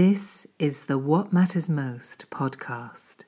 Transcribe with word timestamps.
This 0.00 0.46
is 0.60 0.84
the 0.84 0.96
What 0.96 1.32
Matters 1.32 1.68
Most 1.68 2.30
podcast. 2.30 3.24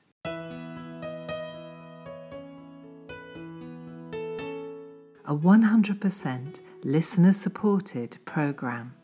A 5.25 5.35
100% 5.35 6.59
listener 6.85 7.33
supported 7.33 8.17
program. 8.23 8.95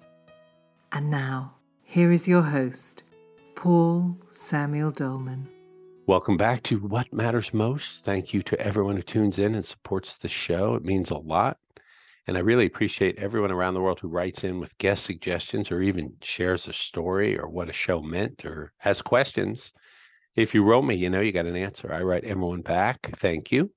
And 0.93 1.11
now, 1.11 1.55
here 1.83 2.13
is 2.13 2.25
your 2.25 2.43
host, 2.43 3.03
Paul 3.55 4.15
Samuel 4.29 4.91
Dolman. 4.91 5.49
Welcome 6.05 6.38
back 6.38 6.63
to 6.63 6.79
What 6.79 7.13
Matters 7.13 7.54
Most. 7.54 8.05
Thank 8.05 8.34
you 8.34 8.41
to 8.43 8.57
everyone 8.61 8.95
who 8.95 9.02
tunes 9.02 9.38
in 9.38 9.54
and 9.54 9.65
supports 9.65 10.18
the 10.18 10.29
show. 10.29 10.75
It 10.75 10.86
means 10.86 11.11
a 11.11 11.18
lot. 11.18 11.57
And 12.28 12.38
I 12.38 12.41
really 12.41 12.66
appreciate 12.66 13.18
everyone 13.18 13.52
around 13.52 13.73
the 13.73 13.82
world 13.82 14.02
who 14.02 14.10
writes 14.10 14.43
in 14.43 14.60
with 14.60 14.78
guest 14.78 15.05
suggestions 15.05 15.71
or 15.71 15.82
even 15.82 16.16
shares 16.21 16.68
a 16.68 16.73
story 16.73 17.39
or 17.39 17.48
what 17.48 17.70
a 17.70 17.73
show 17.73 18.02
meant 18.02 18.46
or 18.46 18.73
has 18.80 19.02
questions. 19.02 19.71
If 20.36 20.54
you 20.54 20.64
wrote 20.64 20.84
me, 20.84 20.96
you 20.96 21.10
know 21.10 21.21
you 21.21 21.32
got 21.32 21.46
an 21.46 21.56
answer. 21.56 21.92
I 21.92 22.01
write 22.01 22.25
everyone 22.25 22.61
back. 22.61 23.15
Thank 23.15 23.51
you. 23.51 23.71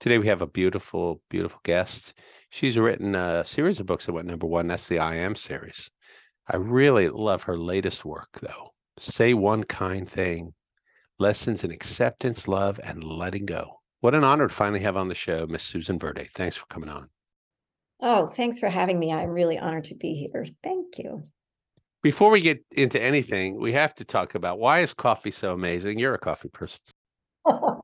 Today 0.00 0.18
we 0.18 0.26
have 0.26 0.42
a 0.42 0.46
beautiful, 0.46 1.22
beautiful 1.30 1.60
guest. 1.64 2.12
She's 2.50 2.76
written 2.76 3.14
a 3.14 3.42
series 3.44 3.80
of 3.80 3.86
books 3.86 4.04
that 4.04 4.12
went 4.12 4.28
number 4.28 4.46
one. 4.46 4.66
That's 4.68 4.86
the 4.86 4.98
I 4.98 5.14
Am 5.14 5.34
series. 5.34 5.90
I 6.46 6.56
really 6.56 7.08
love 7.08 7.44
her 7.44 7.56
latest 7.56 8.04
work, 8.04 8.38
though. 8.42 8.74
Say 8.98 9.32
One 9.32 9.64
Kind 9.64 10.10
Thing 10.10 10.52
Lessons 11.18 11.64
in 11.64 11.70
Acceptance, 11.70 12.46
Love, 12.46 12.78
and 12.84 13.02
Letting 13.02 13.46
Go. 13.46 13.80
What 14.00 14.14
an 14.14 14.24
honor 14.24 14.48
to 14.48 14.54
finally 14.54 14.80
have 14.80 14.98
on 14.98 15.08
the 15.08 15.14
show 15.14 15.46
Miss 15.46 15.62
Susan 15.62 15.98
Verde. 15.98 16.28
Thanks 16.34 16.56
for 16.56 16.66
coming 16.66 16.90
on. 16.90 17.08
Oh, 18.06 18.26
thanks 18.26 18.58
for 18.58 18.68
having 18.68 18.98
me. 18.98 19.10
I'm 19.10 19.30
really 19.30 19.58
honored 19.58 19.84
to 19.84 19.94
be 19.94 20.12
here. 20.14 20.44
Thank 20.62 20.98
you. 20.98 21.24
Before 22.02 22.30
we 22.30 22.42
get 22.42 22.62
into 22.70 23.02
anything, 23.02 23.58
we 23.58 23.72
have 23.72 23.94
to 23.94 24.04
talk 24.04 24.34
about 24.34 24.58
why 24.58 24.80
is 24.80 24.92
coffee 24.92 25.30
so 25.30 25.54
amazing? 25.54 25.98
You're 25.98 26.12
a 26.12 26.18
coffee 26.18 26.50
person. 26.50 26.80
I 27.46 27.80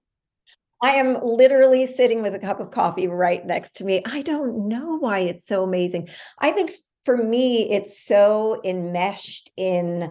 am 0.83 1.17
literally 1.23 1.87
sitting 1.87 2.21
with 2.21 2.35
a 2.35 2.39
cup 2.39 2.61
of 2.61 2.71
coffee 2.71 3.09
right 3.09 3.45
next 3.47 3.77
to 3.77 3.85
me. 3.85 4.03
I 4.05 4.21
don't 4.21 4.69
know 4.69 4.99
why 4.99 5.21
it's 5.21 5.47
so 5.47 5.63
amazing. 5.63 6.11
I 6.39 6.53
think 6.53 6.73
for 7.07 7.17
me, 7.17 7.71
it's 7.71 7.99
so 7.99 8.61
enmeshed 8.63 9.51
in 9.57 10.11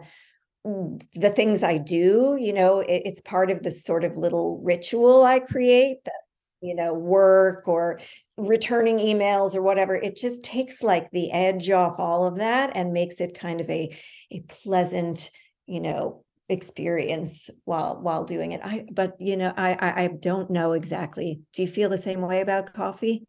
mm, 0.65 1.01
the 1.13 1.29
things 1.29 1.61
I 1.61 1.77
do. 1.77 2.35
You 2.39 2.53
know, 2.53 2.79
it, 2.79 3.03
it's 3.05 3.21
part 3.21 3.51
of 3.51 3.61
this 3.61 3.83
sort 3.83 4.03
of 4.03 4.17
little 4.17 4.59
ritual 4.63 5.23
I 5.23 5.37
create 5.39 6.03
that 6.05 6.13
you 6.61 6.75
know 6.75 6.93
work 6.93 7.67
or 7.67 7.99
returning 8.37 8.97
emails 8.97 9.55
or 9.55 9.61
whatever 9.61 9.95
it 9.95 10.15
just 10.15 10.43
takes 10.43 10.81
like 10.81 11.09
the 11.11 11.31
edge 11.31 11.69
off 11.69 11.99
all 11.99 12.25
of 12.25 12.37
that 12.37 12.71
and 12.75 12.93
makes 12.93 13.19
it 13.19 13.37
kind 13.37 13.61
of 13.61 13.69
a 13.69 13.95
a 14.31 14.41
pleasant 14.41 15.29
you 15.65 15.79
know 15.79 16.23
experience 16.49 17.49
while 17.65 18.01
while 18.01 18.23
doing 18.23 18.53
it. 18.53 18.61
I 18.63 18.85
but 18.91 19.15
you 19.19 19.37
know 19.37 19.53
i 19.55 19.73
i, 19.73 20.03
I 20.03 20.07
don't 20.07 20.49
know 20.49 20.73
exactly. 20.73 21.41
Do 21.53 21.61
you 21.61 21.67
feel 21.67 21.89
the 21.89 21.97
same 21.97 22.21
way 22.21 22.41
about 22.41 22.73
coffee 22.73 23.25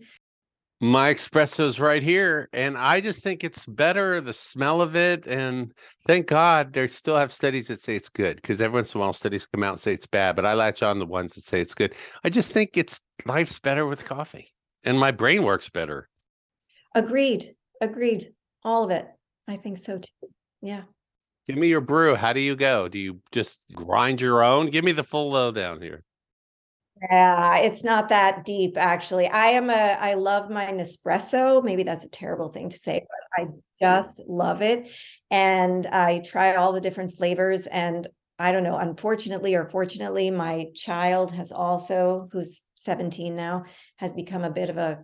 my 0.83 1.12
espresso's 1.12 1.78
right 1.78 2.03
here 2.03 2.48
and 2.55 2.78
i 2.78 3.00
just 3.00 3.23
think 3.23 3.45
it's 3.45 3.67
better 3.67 4.20
the 4.20 4.33
smell 4.33 4.81
of 4.81 4.97
it 4.97 5.27
and 5.27 5.72
thank 6.06 6.27
god 6.27 6.72
they 6.72 6.87
still 6.87 7.17
have 7.17 7.31
studies 7.31 7.69
that 7.69 7.78
say 7.78 7.95
it's 7.95 8.09
good 8.09 8.37
because 8.37 8.62
every 8.62 8.78
once 8.78 8.95
in 8.95 8.98
a 8.98 9.03
while 9.03 9.12
studies 9.12 9.47
come 9.53 9.62
out 9.62 9.72
and 9.72 9.81
say 9.81 9.92
it's 9.92 10.06
bad 10.06 10.34
but 10.34 10.47
i 10.47 10.55
latch 10.55 10.83
on 10.83 10.98
the 10.98 11.05
ones 11.05 11.34
that 11.34 11.45
say 11.45 11.61
it's 11.61 11.75
good 11.75 11.95
i 12.25 12.31
just 12.31 12.50
think 12.50 12.78
it's 12.78 12.98
life's 13.27 13.59
better 13.59 13.87
with 13.87 14.06
coffee 14.06 14.50
and 14.84 14.98
my 14.98 15.11
brain 15.11 15.42
works 15.42 15.69
better. 15.69 16.09
Agreed. 16.94 17.55
Agreed. 17.81 18.33
All 18.65 18.84
of 18.84 18.91
it. 18.91 19.06
I 19.48 19.56
think 19.56 19.78
so 19.78 19.98
too. 19.98 20.28
Yeah. 20.62 20.83
Give 21.47 21.56
me 21.56 21.69
your 21.69 21.81
brew. 21.81 22.15
How 22.15 22.33
do 22.33 22.41
you 22.41 22.56
go? 22.56 22.89
Do 22.89 22.98
you 22.98 23.20
just 23.33 23.59
grind 23.75 24.20
your 24.20 24.42
own? 24.42 24.67
Give 24.67 24.84
me 24.84 24.92
the 24.92 25.05
full 25.05 25.31
lowdown 25.31 25.81
here. 25.81 26.03
Yeah, 27.03 27.56
it's 27.59 27.83
not 27.83 28.11
that 28.11 28.45
deep 28.45 28.77
actually. 28.77 29.27
I 29.27 29.47
am 29.48 29.70
a 29.70 29.73
I 29.98 30.15
love 30.15 30.50
my 30.50 30.66
Nespresso. 30.66 31.65
Maybe 31.65 31.83
that's 31.83 32.05
a 32.05 32.09
terrible 32.11 32.50
thing 32.50 32.69
to 32.71 32.78
say, 32.78 33.06
but 33.09 33.43
I 33.43 33.49
just 33.81 34.22
love 34.28 34.61
it. 34.61 34.91
And 35.31 35.87
I 35.87 36.19
try 36.21 36.55
all 36.56 36.72
the 36.72 36.81
different 36.81 37.15
flavors 37.16 37.66
and 37.66 38.06
I 38.38 38.53
don't 38.53 38.65
know, 38.65 38.77
unfortunately 38.78 39.55
or 39.55 39.69
fortunately, 39.69 40.31
my 40.31 40.66
child 40.75 41.31
has 41.33 41.53
also, 41.53 42.28
who's 42.33 42.62
17 42.75 43.34
now, 43.37 43.65
has 43.97 44.12
become 44.12 44.44
a 44.44 44.50
bit 44.50 44.69
of 44.71 44.77
a 44.77 44.99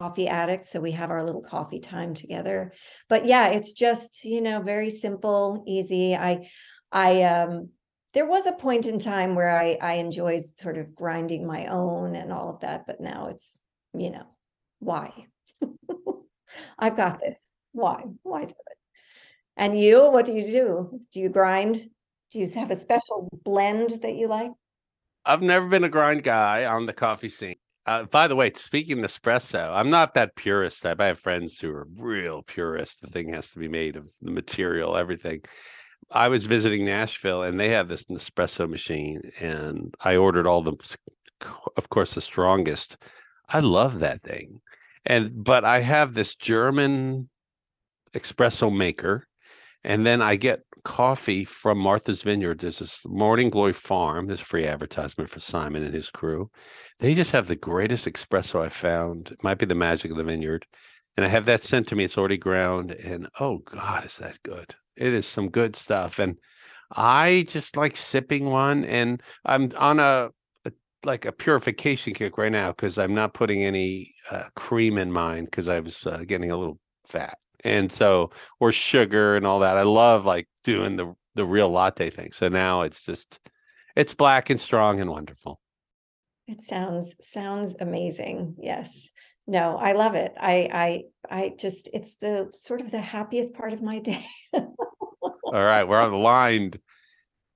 coffee 0.00 0.26
addict. 0.28 0.66
So 0.66 0.80
we 0.80 0.92
have 0.92 1.10
our 1.10 1.24
little 1.24 1.42
coffee 1.42 1.80
time 1.80 2.14
together. 2.14 2.72
But 3.08 3.24
yeah, 3.24 3.48
it's 3.48 3.72
just, 3.72 4.24
you 4.24 4.40
know, 4.40 4.62
very 4.62 4.90
simple, 4.90 5.62
easy. 5.66 6.14
I, 6.16 6.48
I, 6.92 7.22
um, 7.22 7.70
there 8.16 8.24
was 8.24 8.46
a 8.46 8.52
point 8.52 8.86
in 8.86 8.98
time 8.98 9.34
where 9.34 9.54
I, 9.54 9.76
I 9.82 9.92
enjoyed 9.96 10.46
sort 10.46 10.78
of 10.78 10.94
grinding 10.94 11.46
my 11.46 11.66
own 11.66 12.16
and 12.16 12.32
all 12.32 12.48
of 12.48 12.60
that, 12.60 12.86
but 12.86 12.98
now 12.98 13.26
it's, 13.26 13.58
you 13.92 14.10
know, 14.10 14.24
why? 14.78 15.26
I've 16.78 16.96
got 16.96 17.20
this. 17.20 17.46
Why? 17.72 18.04
Why 18.22 18.44
do 18.44 18.50
it? 18.52 18.78
And 19.58 19.78
you, 19.78 20.10
what 20.10 20.24
do 20.24 20.32
you 20.32 20.50
do? 20.50 21.00
Do 21.12 21.20
you 21.20 21.28
grind? 21.28 21.90
Do 22.30 22.38
you 22.38 22.48
have 22.54 22.70
a 22.70 22.76
special 22.76 23.28
blend 23.44 24.00
that 24.00 24.14
you 24.14 24.28
like? 24.28 24.52
I've 25.26 25.42
never 25.42 25.66
been 25.66 25.84
a 25.84 25.90
grind 25.90 26.22
guy 26.22 26.64
on 26.64 26.86
the 26.86 26.94
coffee 26.94 27.28
scene. 27.28 27.56
Uh, 27.84 28.04
by 28.04 28.28
the 28.28 28.36
way, 28.36 28.50
speaking 28.54 28.98
of 28.98 29.04
espresso, 29.04 29.70
I'm 29.76 29.90
not 29.90 30.14
that 30.14 30.36
purist 30.36 30.82
type. 30.82 31.02
I 31.02 31.08
have 31.08 31.18
friends 31.18 31.60
who 31.60 31.70
are 31.70 31.86
real 31.98 32.42
purist. 32.42 33.02
The 33.02 33.08
thing 33.08 33.28
has 33.34 33.50
to 33.50 33.58
be 33.58 33.68
made 33.68 33.94
of 33.94 34.10
the 34.22 34.30
material, 34.30 34.96
everything. 34.96 35.42
I 36.10 36.28
was 36.28 36.46
visiting 36.46 36.84
Nashville 36.84 37.42
and 37.42 37.58
they 37.58 37.70
have 37.70 37.88
this 37.88 38.06
Nespresso 38.06 38.68
machine, 38.68 39.32
and 39.40 39.94
I 40.00 40.16
ordered 40.16 40.46
all 40.46 40.62
the, 40.62 40.76
of 41.76 41.88
course, 41.88 42.14
the 42.14 42.20
strongest. 42.20 42.96
I 43.48 43.60
love 43.60 44.00
that 44.00 44.22
thing, 44.22 44.60
and 45.04 45.44
but 45.44 45.64
I 45.64 45.80
have 45.80 46.14
this 46.14 46.34
German 46.34 47.28
espresso 48.14 48.74
maker, 48.74 49.26
and 49.84 50.06
then 50.06 50.22
I 50.22 50.36
get 50.36 50.62
coffee 50.86 51.44
from 51.44 51.78
Martha's 51.78 52.22
Vineyard. 52.22 52.60
There's 52.60 52.78
this 52.78 53.04
Morning 53.06 53.50
Glory 53.50 53.72
Farm. 53.72 54.28
This 54.28 54.40
free 54.40 54.66
advertisement 54.66 55.30
for 55.30 55.40
Simon 55.40 55.82
and 55.82 55.92
his 55.92 56.10
crew. 56.10 56.48
They 57.00 57.14
just 57.14 57.32
have 57.32 57.48
the 57.48 57.56
greatest 57.56 58.06
espresso 58.06 58.64
I 58.64 58.68
found. 58.68 59.32
It 59.32 59.42
might 59.42 59.58
be 59.58 59.66
the 59.66 59.74
magic 59.74 60.12
of 60.12 60.16
the 60.16 60.24
vineyard. 60.24 60.64
And 61.16 61.26
I 61.26 61.28
have 61.28 61.46
that 61.46 61.62
sent 61.62 61.88
to 61.88 61.96
me. 61.96 62.04
It's 62.04 62.16
already 62.16 62.36
ground. 62.36 62.92
And 62.92 63.28
oh 63.40 63.58
God, 63.58 64.04
is 64.04 64.18
that 64.18 64.40
good? 64.44 64.76
It 64.96 65.12
is 65.12 65.26
some 65.26 65.48
good 65.50 65.76
stuff. 65.76 66.18
And 66.18 66.38
I 66.94 67.44
just 67.48 67.76
like 67.76 67.96
sipping 67.96 68.46
one. 68.46 68.84
And 68.84 69.22
I'm 69.44 69.70
on 69.76 70.00
a, 70.00 70.30
a 70.64 70.72
like 71.04 71.24
a 71.24 71.32
purification 71.32 72.14
kick 72.14 72.38
right 72.38 72.52
now 72.52 72.68
because 72.68 72.98
I'm 72.98 73.14
not 73.14 73.34
putting 73.34 73.62
any 73.62 74.14
uh, 74.30 74.44
cream 74.54 74.98
in 74.98 75.12
mine 75.12 75.44
because 75.44 75.68
I 75.68 75.80
was 75.80 76.06
uh, 76.06 76.22
getting 76.26 76.50
a 76.50 76.56
little 76.56 76.78
fat 77.08 77.38
and 77.64 77.90
so 77.90 78.30
or 78.60 78.72
sugar 78.72 79.36
and 79.36 79.46
all 79.46 79.60
that. 79.60 79.76
I 79.76 79.82
love 79.82 80.24
like 80.24 80.48
doing 80.64 80.96
the 80.96 81.14
the 81.34 81.44
real 81.44 81.70
latte 81.70 82.10
thing. 82.10 82.32
So 82.32 82.48
now 82.48 82.82
it's 82.82 83.04
just 83.04 83.40
it's 83.94 84.14
black 84.14 84.50
and 84.50 84.60
strong 84.60 85.00
and 85.00 85.10
wonderful. 85.10 85.60
It 86.46 86.62
sounds 86.62 87.16
sounds 87.20 87.74
amazing. 87.80 88.56
Yes. 88.58 89.08
No, 89.46 89.76
I 89.76 89.92
love 89.92 90.14
it. 90.14 90.34
I 90.38 90.68
I 90.72 91.02
I 91.30 91.54
just 91.56 91.88
it's 91.92 92.16
the 92.16 92.50
sort 92.52 92.80
of 92.80 92.90
the 92.90 93.00
happiest 93.00 93.54
part 93.54 93.72
of 93.72 93.82
my 93.82 94.00
day. 94.00 94.26
all 94.52 94.72
right, 95.52 95.84
we're 95.84 96.00
on 96.00 96.10
the 96.10 96.16
line. 96.16 96.72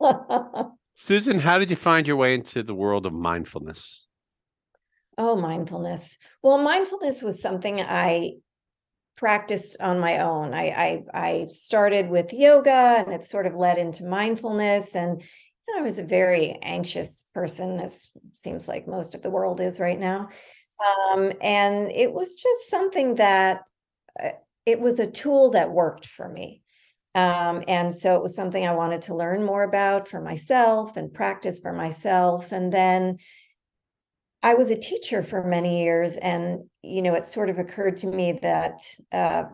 Susan, 0.97 1.41
how 1.41 1.59
did 1.59 1.71
you 1.71 1.77
find 1.77 2.07
your 2.07 2.17
way 2.17 2.35
into 2.35 2.63
the 2.63 2.75
world 2.75 3.07
of 3.07 3.13
mindfulness? 3.13 4.07
Oh, 5.19 5.37
mindfulness. 5.37 6.17
Well, 6.43 6.59
mindfulness 6.59 7.23
was 7.23 7.43
something 7.43 7.81
I 7.81 8.35
practiced 9.17 9.77
on 9.81 9.99
my 9.99 10.21
own. 10.21 10.55
I, 10.55 10.69
I, 10.69 11.05
I 11.13 11.47
started 11.51 12.09
with 12.09 12.33
yoga, 12.33 13.05
and 13.05 13.13
it 13.13 13.25
sort 13.25 13.47
of 13.47 13.55
led 13.55 13.77
into 13.77 14.05
mindfulness. 14.05 14.95
And 14.95 15.21
you 15.21 15.75
know, 15.75 15.81
I 15.81 15.85
was 15.85 15.99
a 15.99 16.05
very 16.05 16.59
anxious 16.63 17.29
person, 17.35 17.81
as 17.81 18.11
seems 18.33 18.67
like 18.67 18.89
most 18.89 19.15
of 19.15 19.23
the 19.23 19.31
world 19.31 19.61
is 19.61 19.79
right 19.81 19.99
now. 19.99 20.29
Um, 20.81 21.33
and 21.41 21.91
it 21.91 22.13
was 22.13 22.35
just 22.35 22.69
something 22.71 23.17
that 23.17 23.63
uh, 24.23 24.31
it 24.67 24.81
was 24.81 24.99
a 24.99 25.11
tool 25.11 25.51
that 25.51 25.71
worked 25.73 26.07
for 26.07 26.29
me. 26.29 26.63
Um, 27.15 27.65
and 27.67 27.93
so 27.93 28.17
it 28.17 28.23
was 28.23 28.37
something 28.37 28.67
I 28.67 28.75
wanted 28.75 29.03
to 29.03 29.17
learn 29.17 29.45
more 29.45 29.65
about 29.65 30.09
for 30.09 30.21
myself 30.21 30.97
and 30.97 31.13
practice 31.13 31.61
for 31.61 31.73
myself. 31.73 32.53
And 32.53 32.73
then 32.73 33.19
I 34.43 34.55
was 34.55 34.71
a 34.71 34.79
teacher 34.79 35.23
for 35.23 35.45
many 35.45 35.83
years, 35.83 36.17
and 36.17 36.61
you 36.83 37.03
know, 37.03 37.15
it 37.15 37.27
sort 37.27 37.51
of 37.51 37.59
occurred 37.59 37.99
to 37.99 38.07
me 38.07 38.39
that 38.41 38.81
uh, 39.13 39.45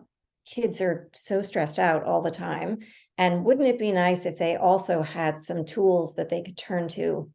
kids 0.45 0.79
are 0.81 1.09
so 1.13 1.41
stressed 1.41 1.77
out 1.77 2.03
all 2.05 2.21
the 2.21 2.31
time, 2.31 2.79
and 3.17 3.43
wouldn't 3.43 3.67
it 3.67 3.79
be 3.79 3.91
nice 3.91 4.25
if 4.25 4.37
they 4.37 4.55
also 4.55 5.01
had 5.01 5.37
some 5.37 5.65
tools 5.65 6.15
that 6.15 6.29
they 6.29 6.41
could 6.41 6.57
turn 6.57 6.87
to 6.89 7.29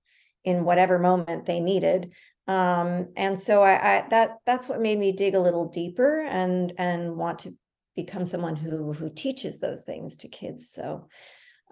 in 0.44 0.64
whatever 0.64 0.98
moment 0.98 1.44
they 1.44 1.60
needed? 1.60 2.12
Um, 2.48 3.08
and 3.16 3.38
so 3.38 3.62
I, 3.62 3.74
I 3.98 4.08
that 4.10 4.38
that's 4.46 4.68
what 4.68 4.80
made 4.80 4.98
me 4.98 5.12
dig 5.12 5.34
a 5.34 5.40
little 5.40 5.68
deeper 5.68 6.22
and 6.22 6.72
and 6.76 7.16
want 7.16 7.40
to 7.40 7.52
become 7.94 8.26
someone 8.26 8.56
who 8.56 8.92
who 8.92 9.10
teaches 9.10 9.60
those 9.60 9.84
things 9.84 10.16
to 10.18 10.28
kids. 10.28 10.70
So 10.70 11.08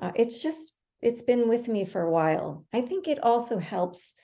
uh, 0.01 0.13
it's 0.15 0.43
just 0.43 0.77
it's 1.03 1.23
been 1.23 1.49
with 1.49 1.67
me 1.69 1.85
for 1.85 2.03
a 2.03 2.11
while. 2.11 2.67
I 2.73 2.83
think 2.83 3.09
it 3.09 3.23
also 3.23 3.59
helps, 3.59 4.15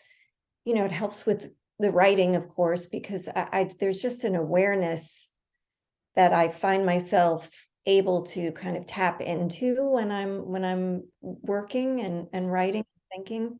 you 0.65 0.75
know, 0.75 0.85
it 0.85 0.93
helps 0.93 1.27
with 1.27 1.51
the 1.79 1.91
writing, 1.91 2.37
of 2.37 2.49
course, 2.49 2.87
because 2.87 3.29
I, 3.29 3.49
I 3.53 3.71
there's 3.81 4.01
just 4.01 4.25
an 4.25 4.37
awareness 4.37 5.29
that 6.15 6.33
I 6.33 6.49
find 6.49 6.87
myself 6.87 7.51
able 7.87 8.23
to 8.23 8.51
kind 8.53 8.77
of 8.77 8.87
tap 8.87 9.21
into 9.21 9.93
when 9.93 10.11
I'm 10.11 10.47
when 10.47 10.65
I'm 10.65 11.05
working 11.23 12.01
and 12.01 12.29
and 12.33 12.51
writing 12.51 12.85
and 12.85 13.25
thinking. 13.25 13.59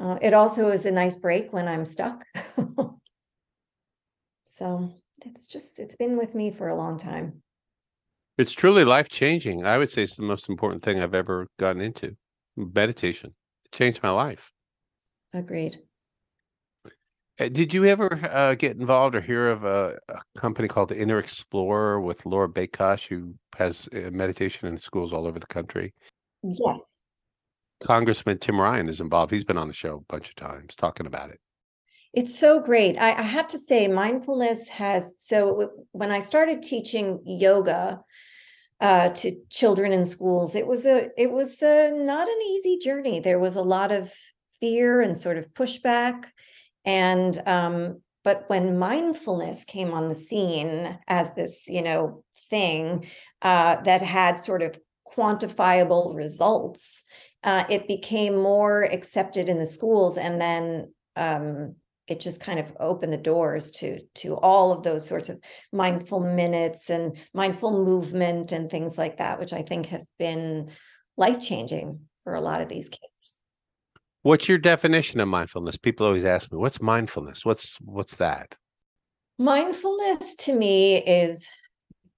Uh, 0.00 0.18
it 0.22 0.32
also 0.32 0.70
is 0.70 0.86
a 0.86 0.90
nice 0.90 1.16
break 1.16 1.52
when 1.52 1.66
I'm 1.66 1.84
stuck. 1.84 2.24
so 4.44 4.90
it's 5.22 5.48
just 5.48 5.78
it's 5.78 5.96
been 5.96 6.16
with 6.16 6.34
me 6.34 6.50
for 6.50 6.68
a 6.68 6.76
long 6.76 6.98
time. 6.98 7.42
It's 8.36 8.52
truly 8.52 8.84
life 8.84 9.08
changing. 9.08 9.66
I 9.66 9.78
would 9.78 9.90
say 9.90 10.04
it's 10.04 10.16
the 10.16 10.22
most 10.22 10.48
important 10.48 10.82
thing 10.82 11.02
I've 11.02 11.14
ever 11.14 11.48
gotten 11.58 11.82
into. 11.82 12.16
Meditation 12.56 13.34
it 13.64 13.72
changed 13.76 14.02
my 14.02 14.10
life. 14.10 14.52
Agreed. 15.34 15.80
Uh, 17.40 17.48
Did 17.48 17.74
you 17.74 17.84
ever 17.84 18.20
uh, 18.30 18.54
get 18.54 18.76
involved 18.76 19.14
or 19.14 19.20
hear 19.20 19.48
of 19.48 19.64
a, 19.64 19.98
a 20.08 20.20
company 20.38 20.68
called 20.68 20.88
the 20.88 21.00
Inner 21.00 21.18
Explorer 21.18 22.00
with 22.00 22.26
Laura 22.26 22.48
Bakosh, 22.48 23.08
who 23.08 23.34
has 23.56 23.88
uh, 23.92 24.10
meditation 24.12 24.68
in 24.68 24.78
schools 24.78 25.12
all 25.12 25.26
over 25.26 25.38
the 25.38 25.46
country? 25.46 25.92
Yes. 26.42 26.97
Congressman 27.80 28.38
Tim 28.38 28.60
Ryan 28.60 28.88
is 28.88 29.00
involved. 29.00 29.32
He's 29.32 29.44
been 29.44 29.58
on 29.58 29.68
the 29.68 29.74
show 29.74 29.96
a 29.96 30.12
bunch 30.12 30.28
of 30.28 30.34
times 30.34 30.74
talking 30.74 31.06
about 31.06 31.30
it. 31.30 31.40
It's 32.12 32.38
so 32.38 32.60
great. 32.60 32.96
I, 32.98 33.10
I 33.10 33.22
have 33.22 33.48
to 33.48 33.58
say, 33.58 33.86
mindfulness 33.86 34.68
has. 34.68 35.14
So 35.18 35.70
when 35.92 36.10
I 36.10 36.20
started 36.20 36.62
teaching 36.62 37.20
yoga 37.24 38.00
uh, 38.80 39.10
to 39.10 39.36
children 39.50 39.92
in 39.92 40.06
schools, 40.06 40.54
it 40.54 40.66
was 40.66 40.86
a 40.86 41.10
it 41.16 41.30
was 41.30 41.62
a, 41.62 41.90
not 41.92 42.28
an 42.28 42.40
easy 42.42 42.78
journey. 42.78 43.20
There 43.20 43.38
was 43.38 43.56
a 43.56 43.62
lot 43.62 43.92
of 43.92 44.12
fear 44.60 45.00
and 45.00 45.16
sort 45.16 45.38
of 45.38 45.52
pushback, 45.52 46.24
and 46.84 47.40
um, 47.46 48.00
but 48.24 48.44
when 48.48 48.78
mindfulness 48.78 49.64
came 49.64 49.92
on 49.92 50.08
the 50.08 50.16
scene 50.16 50.98
as 51.06 51.34
this, 51.34 51.68
you 51.68 51.82
know, 51.82 52.24
thing 52.50 53.06
uh, 53.42 53.80
that 53.82 54.02
had 54.02 54.40
sort 54.40 54.62
of 54.62 54.78
quantifiable 55.16 56.14
results, 56.16 57.04
uh, 57.44 57.64
it 57.68 57.88
became 57.88 58.36
more 58.36 58.84
accepted 58.84 59.48
in 59.48 59.58
the 59.58 59.66
schools, 59.66 60.18
and 60.18 60.40
then 60.40 60.92
um, 61.16 61.76
it 62.06 62.20
just 62.20 62.40
kind 62.40 62.58
of 62.58 62.76
opened 62.80 63.12
the 63.12 63.18
doors 63.18 63.70
to 63.70 64.00
to 64.14 64.36
all 64.36 64.72
of 64.72 64.82
those 64.82 65.06
sorts 65.06 65.28
of 65.28 65.38
mindful 65.72 66.20
minutes 66.20 66.90
and 66.90 67.16
mindful 67.34 67.84
movement 67.84 68.50
and 68.50 68.70
things 68.70 68.96
like 68.96 69.18
that 69.18 69.38
which 69.38 69.52
i 69.52 69.60
think 69.60 69.86
have 69.86 70.04
been 70.18 70.70
life 71.18 71.42
changing 71.42 72.00
for 72.24 72.34
a 72.34 72.40
lot 72.40 72.60
of 72.60 72.68
these 72.68 72.88
kids 72.88 73.34
What's 74.22 74.48
your 74.48 74.58
definition 74.58 75.20
of 75.20 75.28
mindfulness? 75.28 75.78
People 75.78 76.04
always 76.04 76.24
ask 76.24 76.50
me, 76.52 76.58
"What's 76.58 76.82
mindfulness? 76.82 77.46
What's 77.46 77.78
what's 77.80 78.16
that?" 78.16 78.56
mindfulness 79.38 80.34
to 80.34 80.54
me 80.54 80.96
is 80.96 81.48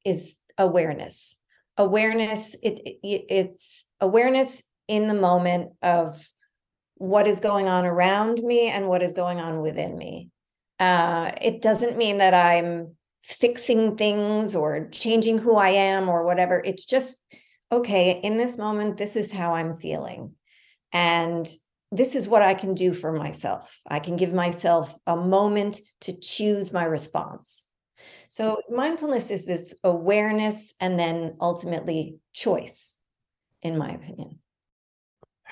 is 0.05 0.38
awareness 0.56 1.37
awareness 1.76 2.55
it, 2.62 2.81
it 2.84 3.25
it's 3.28 3.84
awareness 4.00 4.62
in 4.90 5.06
the 5.06 5.14
moment 5.14 5.70
of 5.82 6.28
what 6.96 7.28
is 7.28 7.38
going 7.38 7.69
on 7.69 7.87
around 7.87 8.42
me 8.42 8.69
and 8.69 8.88
what 8.88 9.02
is 9.02 9.12
going 9.12 9.38
on 9.38 9.62
within 9.62 9.96
me. 9.96 10.31
Uh, 10.81 11.31
it 11.40 11.62
doesn't 11.62 11.96
mean 11.96 12.19
that 12.19 12.34
I'm 12.34 12.96
fixing 13.22 13.96
things 13.96 14.56
or 14.56 14.88
changing 14.90 15.38
who 15.38 15.54
I 15.54 15.69
am 15.69 16.08
or 16.08 16.25
whatever. 16.25 16.60
It's 16.64 16.84
just, 16.84 17.20
okay, 17.70 18.20
in 18.25 18.37
this 18.37 18.58
moment, 18.58 18.96
this 18.96 19.14
is 19.14 19.31
how 19.31 19.54
I'm 19.54 19.78
feeling. 19.78 20.32
And 20.93 21.48
this 21.93 22.16
is 22.16 22.26
what 22.26 22.43
I 22.43 22.54
can 22.54 22.75
do 22.75 22.93
for 22.93 23.12
myself. 23.12 23.78
I 23.86 24.00
can 24.00 24.16
give 24.16 24.32
myself 24.32 24.93
a 25.06 25.14
moment 25.14 25.78
to 26.00 26.19
choose 26.19 26.72
my 26.72 26.82
response. 26.82 27.64
So, 28.28 28.60
mindfulness 28.69 29.31
is 29.31 29.46
this 29.46 29.72
awareness 29.84 30.75
and 30.81 30.98
then 30.98 31.36
ultimately 31.40 32.16
choice, 32.32 32.96
in 33.62 33.78
my 33.78 33.90
opinion. 33.90 34.40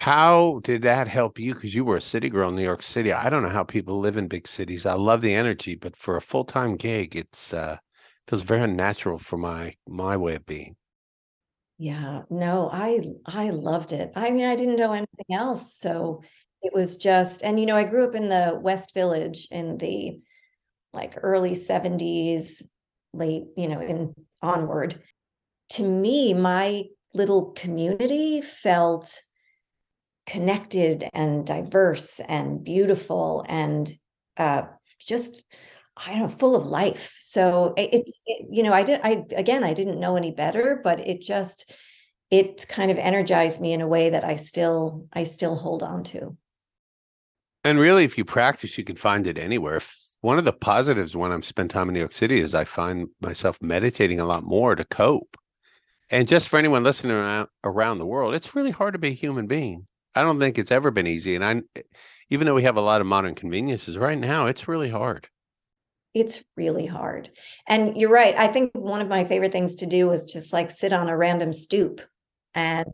How 0.00 0.60
did 0.62 0.82
that 0.82 1.08
help 1.08 1.40
you? 1.40 1.54
Because 1.54 1.74
you 1.74 1.84
were 1.84 1.96
a 1.96 2.00
city 2.00 2.28
girl 2.28 2.50
in 2.50 2.56
New 2.56 2.62
York 2.62 2.84
City. 2.84 3.12
I 3.12 3.28
don't 3.28 3.42
know 3.42 3.48
how 3.48 3.64
people 3.64 3.98
live 3.98 4.16
in 4.16 4.28
big 4.28 4.46
cities. 4.46 4.86
I 4.86 4.94
love 4.94 5.22
the 5.22 5.34
energy, 5.34 5.74
but 5.74 5.96
for 5.96 6.16
a 6.16 6.20
full 6.20 6.44
time 6.44 6.76
gig, 6.76 7.16
it's 7.16 7.52
uh, 7.52 7.78
feels 8.28 8.42
very 8.42 8.68
natural 8.68 9.18
for 9.18 9.36
my 9.36 9.74
my 9.88 10.16
way 10.16 10.36
of 10.36 10.46
being. 10.46 10.76
Yeah, 11.78 12.22
no, 12.30 12.70
I 12.72 13.00
I 13.26 13.50
loved 13.50 13.92
it. 13.92 14.12
I 14.14 14.30
mean, 14.30 14.44
I 14.44 14.54
didn't 14.54 14.76
know 14.76 14.92
anything 14.92 15.32
else, 15.32 15.74
so 15.74 16.22
it 16.62 16.72
was 16.72 16.96
just 16.96 17.42
and 17.42 17.58
you 17.58 17.66
know, 17.66 17.76
I 17.76 17.84
grew 17.84 18.06
up 18.06 18.14
in 18.14 18.28
the 18.28 18.56
West 18.60 18.94
Village 18.94 19.48
in 19.50 19.78
the 19.78 20.20
like 20.92 21.14
early 21.22 21.54
70s, 21.56 22.62
late, 23.12 23.44
you 23.56 23.68
know, 23.68 23.80
in 23.80 24.14
onward. 24.42 25.02
To 25.70 25.88
me, 25.88 26.34
my 26.34 26.84
little 27.14 27.50
community 27.52 28.40
felt 28.40 29.20
connected 30.28 31.08
and 31.12 31.46
diverse 31.46 32.20
and 32.28 32.62
beautiful 32.62 33.44
and 33.48 33.90
uh, 34.36 34.62
just 35.00 35.44
I 36.06 36.10
don't 36.10 36.20
know, 36.20 36.28
full 36.28 36.54
of 36.54 36.66
life. 36.66 37.16
So 37.18 37.74
it, 37.76 38.08
it, 38.26 38.46
you 38.50 38.62
know, 38.62 38.72
I 38.72 38.84
did, 38.84 39.00
I, 39.02 39.24
again, 39.34 39.64
I 39.64 39.74
didn't 39.74 39.98
know 39.98 40.14
any 40.14 40.30
better, 40.30 40.80
but 40.82 41.00
it 41.00 41.20
just, 41.20 41.74
it 42.30 42.66
kind 42.68 42.92
of 42.92 42.98
energized 42.98 43.60
me 43.60 43.72
in 43.72 43.80
a 43.80 43.88
way 43.88 44.10
that 44.10 44.24
I 44.24 44.36
still, 44.36 45.08
I 45.12 45.24
still 45.24 45.56
hold 45.56 45.82
on 45.82 46.04
to. 46.04 46.36
And 47.64 47.80
really, 47.80 48.04
if 48.04 48.16
you 48.16 48.24
practice, 48.24 48.78
you 48.78 48.84
can 48.84 48.94
find 48.94 49.26
it 49.26 49.38
anywhere. 49.38 49.80
One 50.20 50.38
of 50.38 50.44
the 50.44 50.52
positives 50.52 51.16
when 51.16 51.32
I'm 51.32 51.42
spend 51.42 51.70
time 51.70 51.88
in 51.88 51.94
New 51.94 52.00
York 52.00 52.14
City 52.14 52.38
is 52.38 52.54
I 52.54 52.64
find 52.64 53.08
myself 53.20 53.58
meditating 53.60 54.20
a 54.20 54.24
lot 54.24 54.44
more 54.44 54.76
to 54.76 54.84
cope. 54.84 55.36
And 56.10 56.28
just 56.28 56.48
for 56.48 56.58
anyone 56.58 56.84
listening 56.84 57.12
around, 57.12 57.48
around 57.64 57.98
the 57.98 58.06
world, 58.06 58.36
it's 58.36 58.54
really 58.54 58.70
hard 58.70 58.94
to 58.94 58.98
be 59.00 59.08
a 59.08 59.12
human 59.12 59.48
being. 59.48 59.88
I 60.14 60.22
don't 60.22 60.38
think 60.38 60.58
it's 60.58 60.70
ever 60.70 60.90
been 60.90 61.06
easy. 61.06 61.34
And 61.34 61.44
I, 61.44 61.62
even 62.30 62.46
though 62.46 62.54
we 62.54 62.64
have 62.64 62.76
a 62.76 62.82
lot 62.82 63.00
of 63.00 63.06
modern 63.06 63.34
conveniences 63.34 63.96
right 63.96 64.18
now, 64.18 64.46
it's 64.46 64.68
really 64.68 64.90
hard. 64.90 65.28
It's 66.14 66.42
really 66.56 66.86
hard. 66.86 67.30
And 67.66 67.96
you're 67.96 68.10
right. 68.10 68.34
I 68.36 68.48
think 68.48 68.72
one 68.74 69.00
of 69.00 69.08
my 69.08 69.24
favorite 69.24 69.52
things 69.52 69.76
to 69.76 69.86
do 69.86 70.10
is 70.10 70.24
just 70.24 70.52
like 70.52 70.70
sit 70.70 70.92
on 70.92 71.08
a 71.08 71.16
random 71.16 71.52
stoop 71.52 72.00
and 72.54 72.86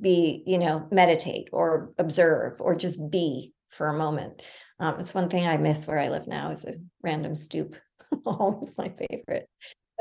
be, 0.00 0.42
you 0.46 0.58
know, 0.58 0.88
meditate 0.90 1.48
or 1.52 1.92
observe 1.98 2.60
or 2.60 2.74
just 2.74 3.10
be 3.10 3.52
for 3.70 3.88
a 3.88 3.98
moment. 3.98 4.42
Um, 4.78 4.98
it's 4.98 5.14
one 5.14 5.28
thing 5.28 5.46
I 5.46 5.56
miss 5.56 5.86
where 5.86 5.98
I 5.98 6.08
live 6.08 6.26
now 6.26 6.50
is 6.50 6.64
a 6.64 6.74
random 7.02 7.36
stoop. 7.36 7.76
Always 8.24 8.72
my 8.78 8.88
favorite. 8.88 9.48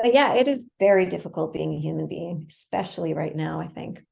But 0.01 0.13
yeah, 0.13 0.35
it 0.35 0.47
is 0.47 0.71
very 0.79 1.05
difficult 1.05 1.51
being 1.51 1.73
a 1.73 1.79
human 1.79 2.07
being, 2.07 2.45
especially 2.49 3.13
right 3.13 3.35
now, 3.35 3.59
I 3.59 3.67
think. 3.67 4.03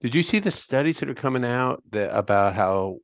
Did 0.00 0.14
you 0.14 0.22
see 0.22 0.38
the 0.38 0.50
studies 0.50 1.00
that 1.00 1.08
are 1.08 1.14
coming 1.14 1.44
out 1.44 1.82
that, 1.90 2.16
about 2.16 2.54
how 2.54 2.98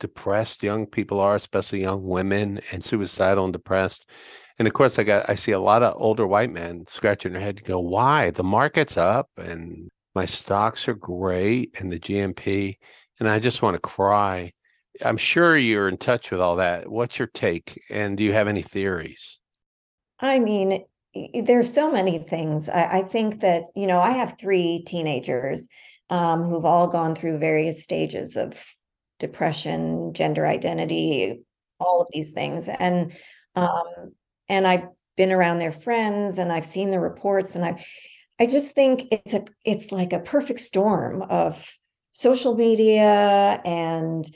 depressed 0.00 0.62
young 0.62 0.86
people 0.86 1.20
are, 1.20 1.36
especially 1.36 1.82
young 1.82 2.02
women, 2.02 2.60
and 2.72 2.82
suicidal 2.82 3.44
and 3.44 3.52
depressed? 3.52 4.10
And 4.58 4.66
of 4.66 4.74
course, 4.74 4.98
I 4.98 5.04
got 5.04 5.30
I 5.30 5.34
see 5.34 5.52
a 5.52 5.60
lot 5.60 5.82
of 5.82 5.94
older 5.96 6.26
white 6.26 6.52
men 6.52 6.84
scratching 6.86 7.32
their 7.32 7.40
head 7.40 7.56
to 7.58 7.62
go, 7.62 7.78
"Why? 7.78 8.30
The 8.30 8.42
market's 8.42 8.96
up, 8.96 9.28
and 9.36 9.88
my 10.14 10.24
stocks 10.24 10.88
are 10.88 10.94
great, 10.94 11.74
and 11.78 11.92
the 11.92 11.98
GNP." 11.98 12.78
And 13.20 13.28
I 13.28 13.38
just 13.38 13.62
want 13.62 13.74
to 13.74 13.80
cry. 13.80 14.52
I'm 15.04 15.16
sure 15.16 15.56
you're 15.56 15.88
in 15.88 15.96
touch 15.96 16.30
with 16.30 16.40
all 16.40 16.56
that. 16.56 16.90
What's 16.90 17.18
your 17.18 17.28
take? 17.28 17.80
And 17.88 18.16
do 18.16 18.24
you 18.24 18.32
have 18.32 18.48
any 18.48 18.62
theories? 18.62 19.38
I 20.18 20.38
mean, 20.38 20.84
there's 21.34 21.72
so 21.72 21.90
many 21.90 22.18
things. 22.18 22.68
I, 22.68 22.98
I 22.98 23.02
think 23.02 23.40
that, 23.40 23.64
you 23.74 23.86
know, 23.86 24.00
I 24.00 24.10
have 24.10 24.36
three 24.38 24.84
teenagers 24.86 25.68
um, 26.12 26.42
who've 26.42 26.66
all 26.66 26.88
gone 26.88 27.14
through 27.14 27.38
various 27.38 27.82
stages 27.82 28.36
of 28.36 28.62
depression, 29.18 30.12
gender 30.12 30.46
identity, 30.46 31.40
all 31.80 32.02
of 32.02 32.08
these 32.12 32.30
things. 32.30 32.68
And 32.68 33.12
um, 33.56 34.12
and 34.46 34.66
I've 34.66 34.88
been 35.16 35.32
around 35.32 35.58
their 35.58 35.72
friends 35.72 36.36
and 36.36 36.52
I've 36.52 36.66
seen 36.66 36.90
the 36.90 37.00
reports 37.00 37.54
and 37.54 37.64
I 37.64 37.84
I 38.38 38.46
just 38.46 38.74
think 38.74 39.08
it's 39.10 39.32
a 39.32 39.44
it's 39.64 39.90
like 39.90 40.12
a 40.12 40.20
perfect 40.20 40.60
storm 40.60 41.22
of 41.22 41.66
social 42.12 42.54
media 42.56 43.60
and 43.64 44.26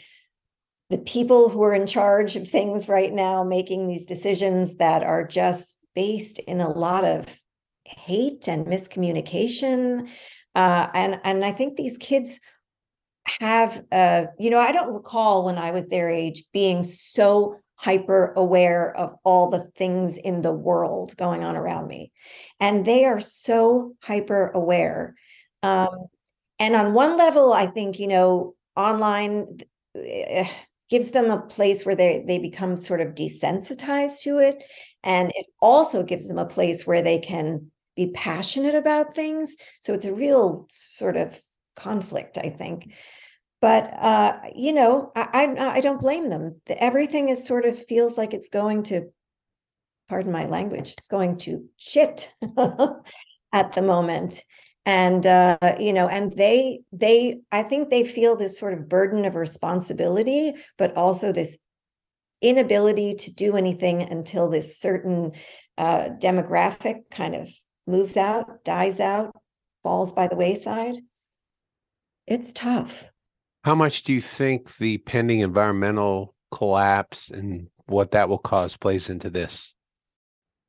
the 0.88 0.98
people 0.98 1.50
who 1.50 1.62
are 1.62 1.74
in 1.74 1.86
charge 1.86 2.36
of 2.36 2.48
things 2.48 2.88
right 2.88 3.12
now 3.12 3.44
making 3.44 3.86
these 3.86 4.06
decisions 4.06 4.76
that 4.76 5.02
are 5.02 5.26
just 5.26 5.76
based 5.94 6.38
in 6.38 6.62
a 6.62 6.70
lot 6.70 7.04
of 7.04 7.38
hate 7.84 8.48
and 8.48 8.66
miscommunication 8.66 10.08
uh, 10.56 10.88
and 10.94 11.20
and 11.22 11.44
i 11.44 11.52
think 11.52 11.76
these 11.76 11.96
kids 11.98 12.40
have 13.40 13.84
uh, 13.92 14.24
you 14.38 14.50
know 14.50 14.60
i 14.60 14.72
don't 14.72 14.92
recall 14.92 15.44
when 15.44 15.58
i 15.58 15.70
was 15.70 15.88
their 15.88 16.10
age 16.10 16.44
being 16.52 16.82
so 16.82 17.56
hyper 17.76 18.32
aware 18.36 18.96
of 18.96 19.14
all 19.22 19.50
the 19.50 19.70
things 19.76 20.16
in 20.16 20.42
the 20.42 20.52
world 20.52 21.14
going 21.16 21.44
on 21.44 21.56
around 21.56 21.86
me. 21.86 22.10
And 22.58 22.84
they 22.84 23.04
are 23.04 23.20
so 23.20 23.94
hyper 24.00 24.48
aware. 24.48 25.14
Um, 25.62 26.06
and 26.58 26.74
on 26.74 26.94
one 26.94 27.18
level, 27.18 27.52
I 27.52 27.66
think, 27.66 27.98
you 27.98 28.08
know, 28.08 28.54
online 28.76 29.58
uh, 29.94 30.44
gives 30.88 31.10
them 31.10 31.30
a 31.30 31.40
place 31.40 31.84
where 31.84 31.96
they 31.96 32.24
they 32.26 32.38
become 32.38 32.78
sort 32.78 33.00
of 33.00 33.14
desensitized 33.14 34.22
to 34.22 34.38
it. 34.38 34.62
And 35.02 35.30
it 35.34 35.46
also 35.60 36.02
gives 36.02 36.26
them 36.26 36.38
a 36.38 36.46
place 36.46 36.86
where 36.86 37.02
they 37.02 37.18
can 37.18 37.70
be 37.96 38.08
passionate 38.08 38.74
about 38.74 39.14
things. 39.14 39.56
So 39.80 39.94
it's 39.94 40.04
a 40.04 40.14
real 40.14 40.68
sort 40.74 41.16
of 41.16 41.38
conflict 41.74 42.38
i 42.38 42.48
think. 42.48 42.92
But 43.60 43.92
uh 43.94 44.38
you 44.54 44.72
know 44.72 45.12
i 45.14 45.28
i, 45.32 45.76
I 45.76 45.80
don't 45.80 46.00
blame 46.00 46.30
them. 46.30 46.60
Everything 46.68 47.28
is 47.28 47.46
sort 47.46 47.64
of 47.64 47.86
feels 47.86 48.16
like 48.16 48.32
it's 48.34 48.48
going 48.48 48.84
to 48.84 49.12
pardon 50.08 50.32
my 50.32 50.46
language 50.46 50.92
it's 50.92 51.08
going 51.08 51.36
to 51.38 51.64
shit 51.76 52.32
at 53.52 53.72
the 53.72 53.82
moment. 53.82 54.42
And 54.88 55.26
uh, 55.26 55.58
you 55.80 55.92
know 55.92 56.06
and 56.06 56.32
they 56.36 56.82
they 56.92 57.40
i 57.50 57.64
think 57.64 57.90
they 57.90 58.04
feel 58.04 58.36
this 58.36 58.56
sort 58.56 58.72
of 58.72 58.88
burden 58.88 59.24
of 59.24 59.34
responsibility 59.34 60.54
but 60.78 60.96
also 60.96 61.32
this 61.32 61.58
inability 62.40 63.14
to 63.14 63.34
do 63.34 63.56
anything 63.56 64.02
until 64.02 64.48
this 64.48 64.78
certain 64.78 65.32
uh, 65.76 66.10
demographic 66.20 67.10
kind 67.10 67.34
of 67.34 67.48
moves 67.86 68.16
out 68.16 68.64
dies 68.64 69.00
out 69.00 69.34
falls 69.82 70.12
by 70.12 70.28
the 70.28 70.36
wayside. 70.36 70.96
It's 72.26 72.52
tough. 72.52 73.10
How 73.64 73.74
much 73.74 74.02
do 74.02 74.12
you 74.12 74.20
think 74.20 74.76
the 74.76 74.98
pending 74.98 75.40
environmental 75.40 76.34
collapse 76.50 77.30
and 77.30 77.68
what 77.86 78.12
that 78.12 78.28
will 78.28 78.38
cause 78.38 78.76
plays 78.76 79.08
into 79.08 79.30
this? 79.30 79.74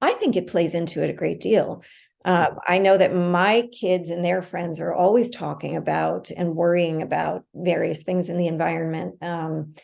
I 0.01 0.13
think 0.13 0.35
it 0.35 0.47
plays 0.47 0.75
into 0.75 1.03
it 1.03 1.09
a 1.09 1.13
great 1.13 1.39
deal. 1.39 1.81
Uh, 2.25 2.49
I 2.67 2.77
know 2.77 2.97
that 2.97 3.15
my 3.15 3.69
kids 3.71 4.09
and 4.09 4.23
their 4.23 4.41
friends 4.41 4.79
are 4.79 4.93
always 4.93 5.29
talking 5.29 5.75
about 5.75 6.29
and 6.31 6.55
worrying 6.55 7.01
about 7.01 7.45
various 7.55 8.03
things 8.03 8.29
in 8.29 8.37
the 8.37 8.47
environment. 8.47 9.15
Um, 9.23 9.75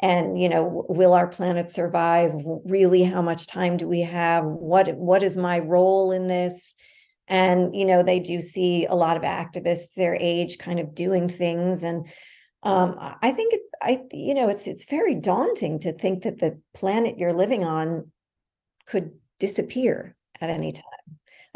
and 0.00 0.40
you 0.40 0.48
know, 0.48 0.84
will 0.88 1.14
our 1.14 1.28
planet 1.28 1.70
survive? 1.70 2.32
Really, 2.64 3.02
how 3.04 3.22
much 3.22 3.46
time 3.46 3.76
do 3.76 3.88
we 3.88 4.02
have? 4.02 4.44
What 4.44 4.94
what 4.96 5.22
is 5.22 5.36
my 5.36 5.58
role 5.58 6.12
in 6.12 6.26
this? 6.26 6.74
And 7.26 7.74
you 7.74 7.84
know, 7.84 8.02
they 8.02 8.20
do 8.20 8.40
see 8.40 8.86
a 8.86 8.94
lot 8.94 9.16
of 9.16 9.22
activists 9.22 9.94
their 9.94 10.14
age 10.14 10.58
kind 10.58 10.80
of 10.80 10.94
doing 10.94 11.28
things, 11.28 11.82
and 11.82 12.06
um, 12.62 12.96
I 13.22 13.32
think 13.32 13.54
it, 13.54 13.60
I 13.82 14.02
you 14.12 14.34
know, 14.34 14.48
it's 14.48 14.66
it's 14.66 14.88
very 14.88 15.14
daunting 15.14 15.80
to 15.80 15.92
think 15.92 16.22
that 16.24 16.38
the 16.38 16.60
planet 16.74 17.18
you're 17.18 17.32
living 17.32 17.64
on 17.64 18.10
could 18.86 19.12
disappear 19.38 20.16
at 20.40 20.50
any 20.50 20.72
time. 20.72 20.84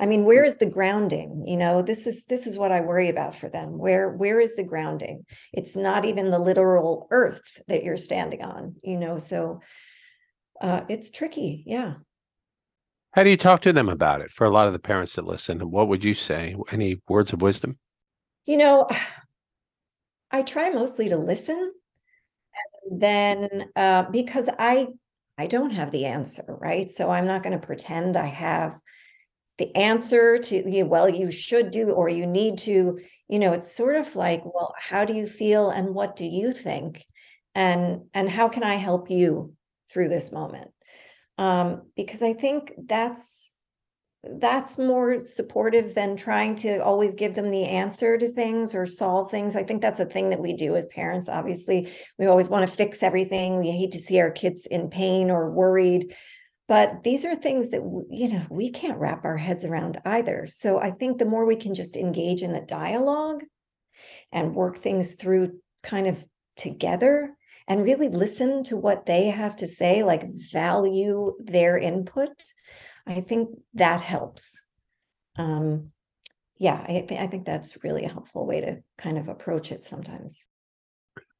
I 0.02 0.06
mean, 0.06 0.25
where 0.25 0.44
is 0.44 0.56
the 0.56 0.66
grounding? 0.66 1.44
You 1.47 1.56
know, 1.56 1.80
this 1.80 2.09
is 2.09 2.25
this 2.25 2.49
is 2.49 2.59
what 2.59 2.73
I 2.73 2.80
worry 2.80 3.09
about 3.09 3.37
for 3.37 3.49
them. 3.49 3.78
Where 3.78 4.11
where 4.11 4.40
is 4.40 4.56
the 4.56 4.64
grounding? 4.64 5.25
It's 5.52 5.76
not 5.76 6.04
even 6.04 6.30
the 6.30 6.40
literal 6.40 7.06
earth 7.12 7.62
that 7.68 7.85
you're 7.85 7.97
standing 7.97 8.42
on, 8.42 8.75
you 8.82 8.99
know. 8.99 9.18
So 9.18 9.61
uh 10.61 10.80
it's 10.88 11.12
tricky, 11.12 11.62
yeah. 11.68 11.94
How 13.12 13.23
do 13.23 13.30
you 13.30 13.37
talk 13.37 13.61
to 13.61 13.73
them 13.73 13.88
about 13.88 14.23
it 14.23 14.32
for 14.32 14.44
a 14.44 14.50
lot 14.50 14.66
of 14.66 14.73
the 14.73 14.80
parents 14.80 15.14
that 15.14 15.25
listen? 15.25 15.71
What 15.71 15.87
would 15.87 16.02
you 16.02 16.14
say? 16.14 16.56
Any 16.73 17.00
words 17.09 17.32
of 17.32 17.40
wisdom? 17.40 17.78
You 18.44 18.56
know, 18.56 18.88
I 20.32 20.42
try 20.42 20.71
mostly 20.71 21.11
to 21.11 21.16
listen. 21.16 21.73
And 22.90 23.00
then 23.00 23.71
uh 23.76 24.11
because 24.11 24.49
I 24.59 24.88
I 25.38 25.47
don't 25.47 25.71
have 25.71 25.92
the 25.92 26.06
answer, 26.06 26.42
right? 26.61 26.90
So 26.90 27.09
I'm 27.11 27.26
not 27.26 27.44
going 27.44 27.59
to 27.59 27.66
pretend 27.66 28.16
I 28.16 28.26
have 28.26 28.78
the 29.62 29.76
answer 29.76 30.38
to 30.38 30.69
you 30.69 30.85
well 30.85 31.09
you 31.09 31.31
should 31.31 31.71
do 31.71 31.90
or 31.90 32.09
you 32.09 32.26
need 32.26 32.59
to 32.59 32.99
you 33.28 33.38
know 33.38 33.52
it's 33.52 33.73
sort 33.73 33.95
of 33.95 34.16
like 34.16 34.45
well 34.45 34.75
how 34.78 35.04
do 35.04 35.14
you 35.14 35.26
feel 35.26 35.71
and 35.71 35.95
what 35.95 36.16
do 36.16 36.26
you 36.26 36.52
think? 36.52 37.04
And 37.54 38.02
and 38.12 38.28
how 38.28 38.49
can 38.49 38.64
i 38.64 38.75
help 38.75 39.11
you 39.11 39.54
through 39.90 40.09
this 40.09 40.33
moment? 40.33 40.71
Um 41.38 41.83
because 41.97 42.23
i 42.23 42.33
think 42.33 42.73
that's 42.87 43.54
that's 44.40 44.78
more 44.78 45.19
supportive 45.19 45.95
than 45.95 46.16
trying 46.16 46.54
to 46.54 46.78
always 46.78 47.16
give 47.16 47.35
them 47.35 47.50
the 47.50 47.64
answer 47.64 48.16
to 48.16 48.31
things 48.31 48.73
or 48.73 48.87
solve 48.87 49.33
things. 49.33 49.57
I 49.57 49.64
think 49.64 49.83
that's 49.83 49.99
a 49.99 50.04
thing 50.04 50.31
that 50.31 50.38
we 50.38 50.52
do 50.52 50.76
as 50.76 50.87
parents 50.87 51.28
obviously. 51.28 51.92
We 52.19 52.26
always 52.26 52.49
want 52.49 52.69
to 52.69 52.76
fix 52.76 53.02
everything. 53.02 53.59
We 53.59 53.71
hate 53.71 53.92
to 53.92 53.99
see 53.99 54.21
our 54.21 54.31
kids 54.31 54.66
in 54.66 54.90
pain 54.90 55.31
or 55.31 55.50
worried 55.50 56.14
but 56.72 57.04
these 57.04 57.26
are 57.26 57.36
things 57.36 57.68
that 57.68 57.82
you 58.10 58.28
know 58.32 58.46
we 58.48 58.70
can't 58.70 58.98
wrap 58.98 59.26
our 59.26 59.36
heads 59.36 59.62
around 59.62 60.00
either. 60.06 60.46
So 60.46 60.80
i 60.80 60.90
think 60.90 61.18
the 61.18 61.26
more 61.26 61.44
we 61.44 61.56
can 61.64 61.74
just 61.74 61.96
engage 61.96 62.40
in 62.40 62.54
the 62.54 62.62
dialogue 62.62 63.42
and 64.32 64.54
work 64.54 64.78
things 64.78 65.12
through 65.12 65.60
kind 65.82 66.06
of 66.06 66.24
together 66.56 67.36
and 67.68 67.84
really 67.84 68.08
listen 68.08 68.62
to 68.62 68.78
what 68.78 69.04
they 69.04 69.26
have 69.26 69.54
to 69.56 69.66
say 69.66 70.02
like 70.02 70.24
value 70.50 71.36
their 71.38 71.76
input 71.76 72.36
i 73.06 73.20
think 73.20 73.50
that 73.74 74.00
helps. 74.00 74.44
Um 75.36 75.90
yeah 76.58 76.80
i, 76.88 77.04
th- 77.06 77.20
I 77.20 77.26
think 77.26 77.44
that's 77.44 77.84
really 77.84 78.04
a 78.06 78.14
helpful 78.16 78.46
way 78.46 78.62
to 78.62 78.78
kind 78.96 79.18
of 79.18 79.28
approach 79.28 79.72
it 79.72 79.84
sometimes. 79.84 80.42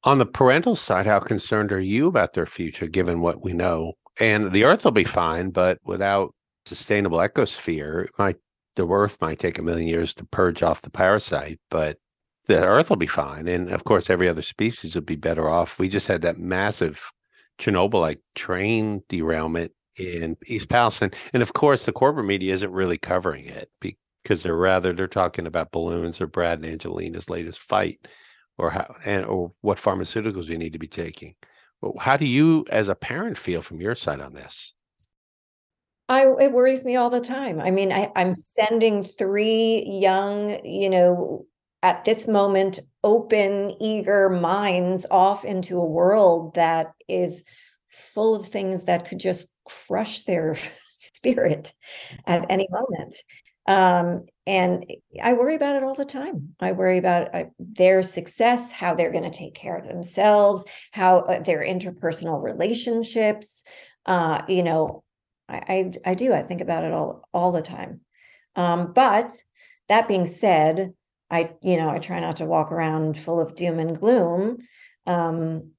On 0.04 0.18
the 0.18 0.26
parental 0.26 0.76
side 0.76 1.06
how 1.06 1.20
concerned 1.20 1.72
are 1.72 1.86
you 1.94 2.06
about 2.06 2.34
their 2.34 2.50
future 2.58 2.86
given 2.86 3.22
what 3.22 3.42
we 3.42 3.54
know 3.54 3.94
and 4.19 4.52
the 4.52 4.64
Earth 4.64 4.85
will 4.85 4.92
be 4.92 5.04
fine, 5.04 5.50
but 5.50 5.78
without 5.85 6.35
sustainable 6.64 7.19
ecosphere, 7.19 8.09
might 8.19 8.37
the 8.76 8.87
Earth 8.87 9.19
might 9.21 9.38
take 9.38 9.59
a 9.59 9.62
million 9.62 9.88
years 9.88 10.14
to 10.14 10.25
purge 10.26 10.62
off 10.62 10.83
the 10.83 10.90
parasite, 10.90 11.61
but 11.71 11.99
the 12.47 12.59
Earth 12.64 12.90
will 12.90 12.97
be 12.97 13.07
fine, 13.07 13.47
and 13.49 13.71
of 13.71 13.85
course, 13.85 14.11
every 14.11 14.28
other 14.28 14.42
species 14.42 14.95
would 14.95 15.07
be 15.07 15.16
better 15.16 15.49
off. 15.49 15.78
We 15.78 15.88
just 15.88 16.09
had 16.09 16.23
that 16.23 16.38
massive 16.38 17.11
Chernobyl-like 17.59 18.21
train 18.35 19.02
derailment 19.09 19.73
in 19.97 20.37
East 20.47 20.69
Palestine, 20.69 21.11
and 21.33 21.42
of 21.42 21.52
course, 21.52 21.85
the 21.85 21.92
corporate 21.92 22.26
media 22.26 22.52
isn't 22.54 22.73
really 22.73 22.99
covering 22.99 23.45
it 23.47 23.71
because 23.81 24.42
they're 24.42 24.57
rather 24.57 24.92
they're 24.92 25.07
talking 25.07 25.47
about 25.47 25.71
balloons 25.71 26.21
or 26.21 26.26
Brad 26.26 26.59
and 26.59 26.66
Angelina's 26.66 27.31
latest 27.31 27.61
fight, 27.61 28.09
or 28.59 28.71
how 28.71 28.95
and 29.04 29.25
or 29.26 29.52
what 29.61 29.78
pharmaceuticals 29.78 30.47
you 30.47 30.59
need 30.59 30.73
to 30.73 30.78
be 30.78 30.88
taking. 30.88 31.35
How 31.98 32.16
do 32.16 32.26
you, 32.26 32.64
as 32.70 32.88
a 32.88 32.94
parent, 32.94 33.36
feel 33.36 33.62
from 33.62 33.80
your 33.80 33.94
side 33.94 34.20
on 34.20 34.34
this? 34.34 34.72
I 36.08 36.26
it 36.40 36.52
worries 36.52 36.84
me 36.84 36.96
all 36.96 37.10
the 37.10 37.20
time. 37.20 37.60
I 37.60 37.70
mean, 37.70 37.92
I, 37.92 38.10
I'm 38.14 38.34
sending 38.36 39.02
three 39.02 39.82
young, 39.86 40.64
you 40.64 40.90
know, 40.90 41.46
at 41.82 42.04
this 42.04 42.28
moment, 42.28 42.78
open, 43.02 43.74
eager 43.80 44.28
minds 44.28 45.06
off 45.10 45.44
into 45.44 45.78
a 45.78 45.86
world 45.86 46.54
that 46.54 46.92
is 47.08 47.44
full 47.88 48.34
of 48.34 48.46
things 48.46 48.84
that 48.84 49.06
could 49.06 49.18
just 49.18 49.56
crush 49.64 50.22
their 50.22 50.56
spirit 50.98 51.72
at 52.26 52.46
any 52.50 52.68
moment. 52.70 53.16
Um, 53.66 54.26
and 54.46 54.84
I 55.22 55.34
worry 55.34 55.54
about 55.54 55.76
it 55.76 55.84
all 55.84 55.94
the 55.94 56.04
time. 56.04 56.54
I 56.58 56.72
worry 56.72 56.99
about 56.99 57.34
uh, 57.34 57.44
their 57.58 58.02
success, 58.02 58.72
how 58.72 58.94
they're 58.94 59.12
going 59.12 59.30
to 59.30 59.37
take 59.37 59.54
care 59.54 59.76
of 59.76 59.87
themselves, 59.87 60.64
how 60.90 61.18
uh, 61.20 61.40
their 61.40 61.64
interpersonal 61.64 62.42
relationships. 62.42 63.64
Uh, 64.04 64.42
you 64.49 64.64
know, 64.64 65.04
I, 65.49 65.92
I, 66.04 66.11
I 66.11 66.14
do. 66.14 66.32
I 66.32 66.42
think 66.42 66.61
about 66.61 66.84
it 66.84 66.92
all 66.92 67.28
all 67.32 67.52
the 67.52 67.62
time. 67.62 68.00
Um, 68.56 68.92
but 68.92 69.30
that 69.88 70.08
being 70.08 70.26
said, 70.26 70.94
I 71.30 71.52
you 71.62 71.76
know 71.76 71.88
I 71.88 71.99
try 71.99 72.18
not 72.18 72.37
to 72.37 72.44
walk 72.44 72.72
around 72.72 73.16
full 73.16 73.40
of 73.40 73.54
doom 73.54 73.78
and 73.78 73.99
gloom. 73.99 74.58
Um, 75.06 75.72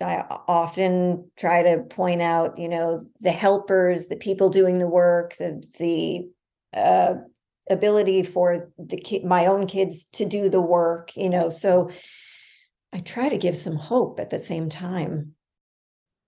I 0.00 0.24
often 0.48 1.30
try 1.36 1.62
to 1.62 1.82
point 1.82 2.22
out, 2.22 2.58
you 2.58 2.68
know, 2.68 3.06
the 3.20 3.32
helpers, 3.32 4.06
the 4.06 4.16
people 4.16 4.48
doing 4.48 4.78
the 4.78 4.88
work, 4.88 5.36
the 5.36 5.62
the 5.78 6.28
uh, 6.72 7.14
ability 7.70 8.22
for 8.22 8.70
the 8.78 8.96
ki- 8.96 9.24
my 9.24 9.46
own 9.46 9.66
kids 9.66 10.04
to 10.04 10.26
do 10.26 10.48
the 10.48 10.60
work 10.60 11.16
you 11.16 11.30
know 11.30 11.48
so 11.48 11.90
i 12.92 12.98
try 12.98 13.28
to 13.28 13.38
give 13.38 13.56
some 13.56 13.76
hope 13.76 14.18
at 14.20 14.30
the 14.30 14.38
same 14.38 14.68
time. 14.68 15.34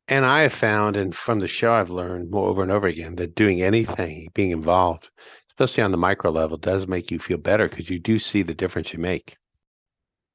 And 0.08 0.24
i 0.24 0.42
have 0.42 0.52
found 0.52 0.96
and 0.96 1.14
from 1.14 1.40
the 1.40 1.48
show 1.48 1.72
i've 1.74 1.90
learned 1.90 2.30
more 2.30 2.48
over 2.48 2.62
and 2.62 2.70
over 2.70 2.86
again 2.86 3.16
that 3.16 3.34
doing 3.34 3.62
anything 3.62 4.28
being 4.34 4.50
involved 4.50 5.10
especially 5.52 5.82
on 5.82 5.92
the 5.92 5.98
micro 5.98 6.30
level 6.30 6.56
does 6.56 6.86
make 6.86 7.10
you 7.10 7.18
feel 7.18 7.38
better 7.38 7.68
because 7.68 7.90
you 7.90 7.98
do 7.98 8.18
see 8.18 8.42
the 8.42 8.54
difference 8.54 8.92
you 8.92 8.98
make. 8.98 9.36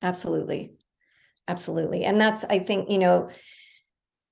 Absolutely. 0.02 0.74
Absolutely. 1.48 2.06
And 2.06 2.22
that's 2.22 2.44
i 2.46 2.60
think 2.60 2.90
you 2.90 3.00
know 3.00 3.30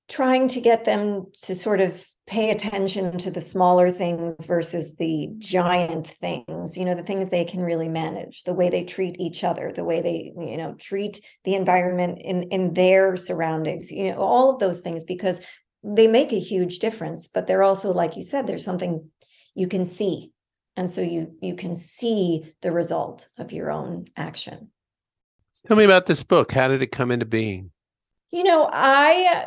trying 0.07 0.47
to 0.49 0.61
get 0.61 0.85
them 0.85 1.25
to 1.41 1.55
sort 1.55 1.81
of 1.81 2.05
pay 2.27 2.49
attention 2.49 3.17
to 3.19 3.29
the 3.29 3.41
smaller 3.41 3.91
things 3.91 4.45
versus 4.45 4.95
the 4.95 5.29
giant 5.37 6.07
things 6.07 6.75
you 6.75 6.83
know 6.83 6.95
the 6.95 7.03
things 7.03 7.29
they 7.29 7.45
can 7.45 7.61
really 7.61 7.87
manage 7.87 8.43
the 8.43 8.53
way 8.53 8.69
they 8.69 8.83
treat 8.83 9.15
each 9.19 9.43
other 9.43 9.71
the 9.71 9.83
way 9.83 10.01
they 10.01 10.33
you 10.37 10.57
know 10.57 10.73
treat 10.75 11.23
the 11.43 11.53
environment 11.53 12.17
in 12.21 12.43
in 12.43 12.73
their 12.73 13.15
surroundings 13.15 13.91
you 13.91 14.11
know 14.11 14.17
all 14.17 14.53
of 14.53 14.59
those 14.59 14.81
things 14.81 15.03
because 15.03 15.45
they 15.83 16.07
make 16.07 16.33
a 16.33 16.39
huge 16.39 16.79
difference 16.79 17.27
but 17.27 17.45
they're 17.45 17.63
also 17.63 17.93
like 17.93 18.15
you 18.15 18.23
said 18.23 18.47
there's 18.47 18.65
something 18.65 19.09
you 19.53 19.67
can 19.67 19.85
see 19.85 20.31
and 20.75 20.89
so 20.89 21.01
you 21.01 21.35
you 21.41 21.55
can 21.55 21.75
see 21.75 22.53
the 22.61 22.71
result 22.71 23.29
of 23.37 23.51
your 23.51 23.71
own 23.71 24.05
action 24.17 24.71
Tell 25.67 25.77
me 25.77 25.85
about 25.85 26.05
this 26.05 26.21
book. 26.21 26.51
How 26.51 26.67
did 26.67 26.81
it 26.81 26.91
come 26.91 27.11
into 27.11 27.25
being? 27.25 27.71
You 28.31 28.43
know, 28.43 28.69
I 28.71 29.45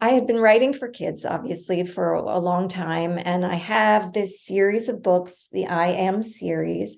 I 0.00 0.10
had 0.10 0.26
been 0.26 0.40
writing 0.40 0.72
for 0.72 0.88
kids 0.88 1.24
obviously 1.24 1.84
for 1.86 2.14
a 2.14 2.38
long 2.38 2.68
time 2.68 3.18
and 3.22 3.44
I 3.44 3.54
have 3.54 4.12
this 4.12 4.40
series 4.40 4.88
of 4.88 5.02
books, 5.02 5.48
the 5.52 5.66
I 5.66 5.88
Am 5.88 6.22
series, 6.22 6.96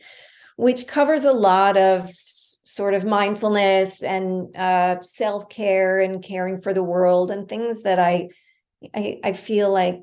which 0.56 0.86
covers 0.86 1.24
a 1.24 1.32
lot 1.32 1.76
of 1.76 2.10
sort 2.14 2.94
of 2.94 3.04
mindfulness 3.04 4.02
and 4.02 4.56
uh, 4.56 5.02
self-care 5.02 6.00
and 6.00 6.22
caring 6.22 6.60
for 6.60 6.72
the 6.72 6.82
world 6.82 7.30
and 7.30 7.48
things 7.48 7.82
that 7.82 7.98
I, 7.98 8.28
I 8.94 9.20
I 9.22 9.32
feel 9.34 9.70
like 9.70 10.00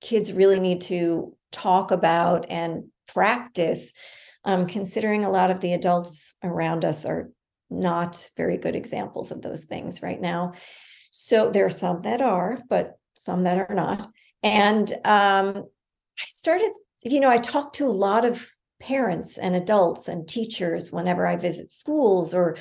kids 0.00 0.32
really 0.32 0.60
need 0.60 0.80
to 0.82 1.36
talk 1.52 1.90
about 1.90 2.46
and 2.48 2.84
practice 3.06 3.92
um, 4.44 4.66
considering 4.66 5.24
a 5.24 5.30
lot 5.30 5.50
of 5.50 5.60
the 5.60 5.74
adults 5.74 6.34
around 6.42 6.84
us 6.84 7.04
are 7.04 7.30
not 7.70 8.30
very 8.36 8.56
good 8.56 8.76
examples 8.76 9.30
of 9.30 9.42
those 9.42 9.64
things 9.64 10.02
right 10.02 10.20
now. 10.20 10.52
So 11.10 11.50
there 11.50 11.66
are 11.66 11.70
some 11.70 12.02
that 12.02 12.20
are, 12.20 12.58
but 12.68 12.98
some 13.14 13.44
that 13.44 13.58
are 13.58 13.74
not. 13.74 14.10
And 14.42 14.90
um, 15.04 15.64
I 16.18 16.24
started, 16.28 16.72
you 17.02 17.20
know, 17.20 17.30
I 17.30 17.38
talked 17.38 17.76
to 17.76 17.86
a 17.86 17.90
lot 17.90 18.24
of 18.24 18.50
parents 18.80 19.36
and 19.36 19.54
adults 19.54 20.08
and 20.08 20.26
teachers 20.26 20.90
whenever 20.90 21.26
I 21.26 21.36
visit 21.36 21.72
schools 21.72 22.32
or 22.32 22.56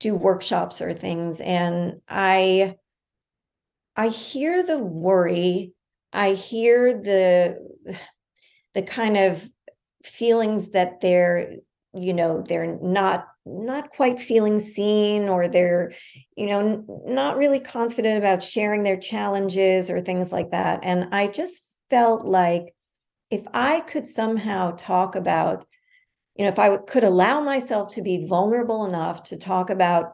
do 0.00 0.14
workshops 0.14 0.80
or 0.80 0.94
things. 0.94 1.40
And 1.40 2.00
I 2.08 2.76
I 3.96 4.08
hear 4.08 4.62
the 4.62 4.78
worry, 4.78 5.72
I 6.12 6.32
hear 6.32 6.94
the 6.94 7.58
the 8.74 8.82
kind 8.82 9.16
of 9.16 9.48
feelings 10.04 10.70
that 10.70 11.00
they're, 11.00 11.56
you 11.94 12.14
know, 12.14 12.42
they're 12.42 12.78
not 12.80 13.26
not 13.48 13.90
quite 13.90 14.20
feeling 14.20 14.60
seen 14.60 15.28
or 15.28 15.48
they're 15.48 15.92
you 16.36 16.46
know 16.46 16.84
not 17.06 17.36
really 17.36 17.60
confident 17.60 18.18
about 18.18 18.42
sharing 18.42 18.82
their 18.82 18.98
challenges 18.98 19.90
or 19.90 20.00
things 20.00 20.32
like 20.32 20.50
that. 20.50 20.80
And 20.82 21.14
i 21.14 21.26
just 21.26 21.64
felt 21.90 22.26
like 22.26 22.74
if 23.30 23.42
i 23.52 23.80
could 23.80 24.06
somehow 24.06 24.72
talk 24.72 25.14
about 25.14 25.66
you 26.36 26.44
know 26.44 26.50
if 26.50 26.58
i 26.58 26.76
could 26.76 27.04
allow 27.04 27.40
myself 27.40 27.94
to 27.94 28.02
be 28.02 28.26
vulnerable 28.26 28.84
enough 28.84 29.22
to 29.24 29.36
talk 29.36 29.70
about 29.70 30.12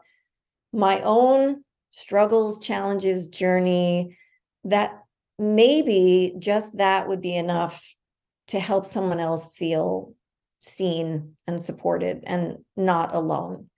my 0.73 1.01
own 1.01 1.63
struggles 1.89 2.59
challenges 2.59 3.29
journey 3.29 4.17
that 4.63 4.99
maybe 5.37 6.33
just 6.39 6.77
that 6.77 7.07
would 7.07 7.21
be 7.21 7.35
enough 7.35 7.95
to 8.47 8.59
help 8.59 8.85
someone 8.85 9.19
else 9.19 9.53
feel 9.55 10.13
seen 10.65 11.35
and 11.47 11.61
supported 11.61 12.23
and 12.25 12.57
not 12.75 13.13
alone. 13.13 13.69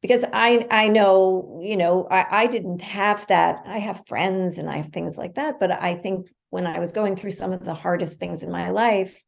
Because 0.00 0.24
i 0.32 0.66
i 0.70 0.86
know 0.88 1.60
you 1.60 1.76
know 1.76 2.06
I, 2.08 2.26
I 2.30 2.46
didn't 2.46 2.82
have 2.82 3.26
that. 3.26 3.62
I 3.66 3.78
have 3.78 4.06
friends 4.06 4.58
and 4.58 4.70
i 4.70 4.76
have 4.76 4.92
things 4.92 5.18
like 5.18 5.34
that 5.34 5.58
but 5.58 5.72
i 5.72 5.96
think 5.96 6.28
when 6.50 6.68
i 6.68 6.78
was 6.78 6.92
going 6.92 7.16
through 7.16 7.32
some 7.32 7.52
of 7.52 7.64
the 7.64 7.74
hardest 7.74 8.20
things 8.20 8.44
in 8.44 8.52
my 8.52 8.70
life 8.70 9.20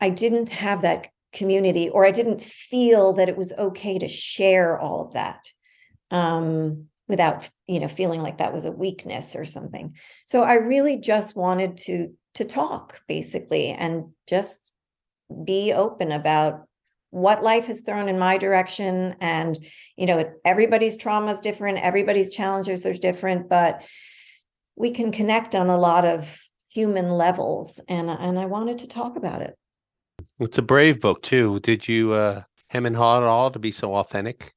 i 0.00 0.08
didn't 0.08 0.48
have 0.48 0.80
that 0.80 1.08
community 1.34 1.90
or 1.90 2.06
i 2.06 2.10
didn't 2.10 2.42
feel 2.42 3.12
that 3.12 3.28
it 3.28 3.36
was 3.36 3.52
okay 3.58 3.98
to 3.98 4.08
share 4.08 4.78
all 4.78 5.06
of 5.06 5.12
that 5.12 5.44
um, 6.10 6.86
without 7.08 7.48
you 7.66 7.80
know 7.80 7.88
feeling 7.88 8.22
like 8.22 8.38
that 8.38 8.52
was 8.52 8.64
a 8.64 8.72
weakness 8.72 9.36
or 9.36 9.44
something. 9.44 9.96
So 10.24 10.42
i 10.42 10.54
really 10.54 10.98
just 10.98 11.36
wanted 11.36 11.76
to 11.78 12.14
to 12.34 12.44
talk 12.44 13.00
basically 13.08 13.70
and 13.70 14.10
just 14.28 14.60
be 15.44 15.72
open 15.72 16.12
about 16.12 16.66
what 17.10 17.42
life 17.42 17.66
has 17.66 17.80
thrown 17.80 18.08
in 18.08 18.18
my 18.18 18.36
direction 18.36 19.14
and 19.20 19.58
you 19.96 20.06
know 20.06 20.32
everybody's 20.44 20.96
trauma 20.96 21.30
is 21.30 21.40
different 21.40 21.78
everybody's 21.78 22.34
challenges 22.34 22.84
are 22.84 22.94
different 22.94 23.48
but 23.48 23.82
we 24.76 24.90
can 24.90 25.10
connect 25.10 25.54
on 25.54 25.68
a 25.68 25.78
lot 25.78 26.04
of 26.04 26.38
human 26.76 27.08
levels 27.08 27.80
and 27.88 28.10
and 28.10 28.38
I 28.38 28.44
wanted 28.44 28.78
to 28.78 28.86
talk 28.86 29.16
about 29.16 29.40
it. 29.40 29.54
It's 30.38 30.58
a 30.58 30.62
brave 30.62 31.00
book 31.00 31.22
too. 31.22 31.58
Did 31.60 31.88
you 31.88 32.12
uh 32.12 32.42
hem 32.68 32.84
and 32.84 32.96
haw 32.96 33.16
at 33.16 33.22
all 33.22 33.50
to 33.50 33.58
be 33.58 33.72
so 33.72 33.94
authentic? 33.94 34.52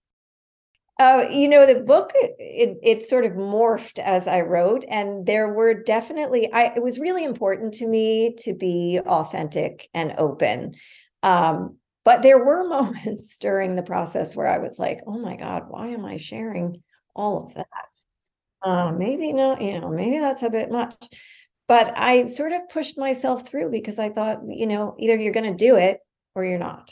Uh, 0.99 1.25
you 1.31 1.47
know, 1.47 1.65
the 1.65 1.79
book 1.79 2.12
it 2.13 2.77
it 2.83 3.01
sort 3.01 3.25
of 3.25 3.31
morphed 3.31 3.99
as 3.99 4.27
I 4.27 4.41
wrote, 4.41 4.83
and 4.89 5.25
there 5.25 5.53
were 5.53 5.73
definitely 5.73 6.51
I 6.51 6.73
it 6.75 6.83
was 6.83 6.99
really 6.99 7.23
important 7.23 7.73
to 7.75 7.88
me 7.88 8.35
to 8.39 8.53
be 8.53 8.99
authentic 9.05 9.89
and 9.93 10.13
open. 10.17 10.75
Um, 11.23 11.77
but 12.03 12.21
there 12.21 12.43
were 12.43 12.67
moments 12.67 13.38
during 13.38 13.75
the 13.75 13.83
process 13.83 14.35
where 14.35 14.47
I 14.47 14.59
was 14.59 14.77
like, 14.77 14.99
oh 15.07 15.17
my 15.17 15.35
God, 15.35 15.63
why 15.69 15.88
am 15.88 16.05
I 16.05 16.17
sharing 16.17 16.83
all 17.15 17.45
of 17.45 17.53
that? 17.53 17.65
Uh, 18.62 18.91
maybe 18.91 19.31
not, 19.31 19.62
you 19.62 19.79
know, 19.79 19.89
maybe 19.89 20.19
that's 20.19 20.43
a 20.43 20.49
bit 20.49 20.69
much. 20.69 20.95
But 21.67 21.97
I 21.97 22.23
sort 22.25 22.51
of 22.51 22.67
pushed 22.67 22.97
myself 22.97 23.47
through 23.47 23.69
because 23.71 23.99
I 23.99 24.09
thought, 24.09 24.39
you 24.47 24.67
know, 24.67 24.95
either 24.99 25.15
you're 25.15 25.33
going 25.33 25.55
to 25.55 25.65
do 25.65 25.75
it 25.75 25.99
or 26.35 26.43
you're 26.43 26.59
not. 26.59 26.91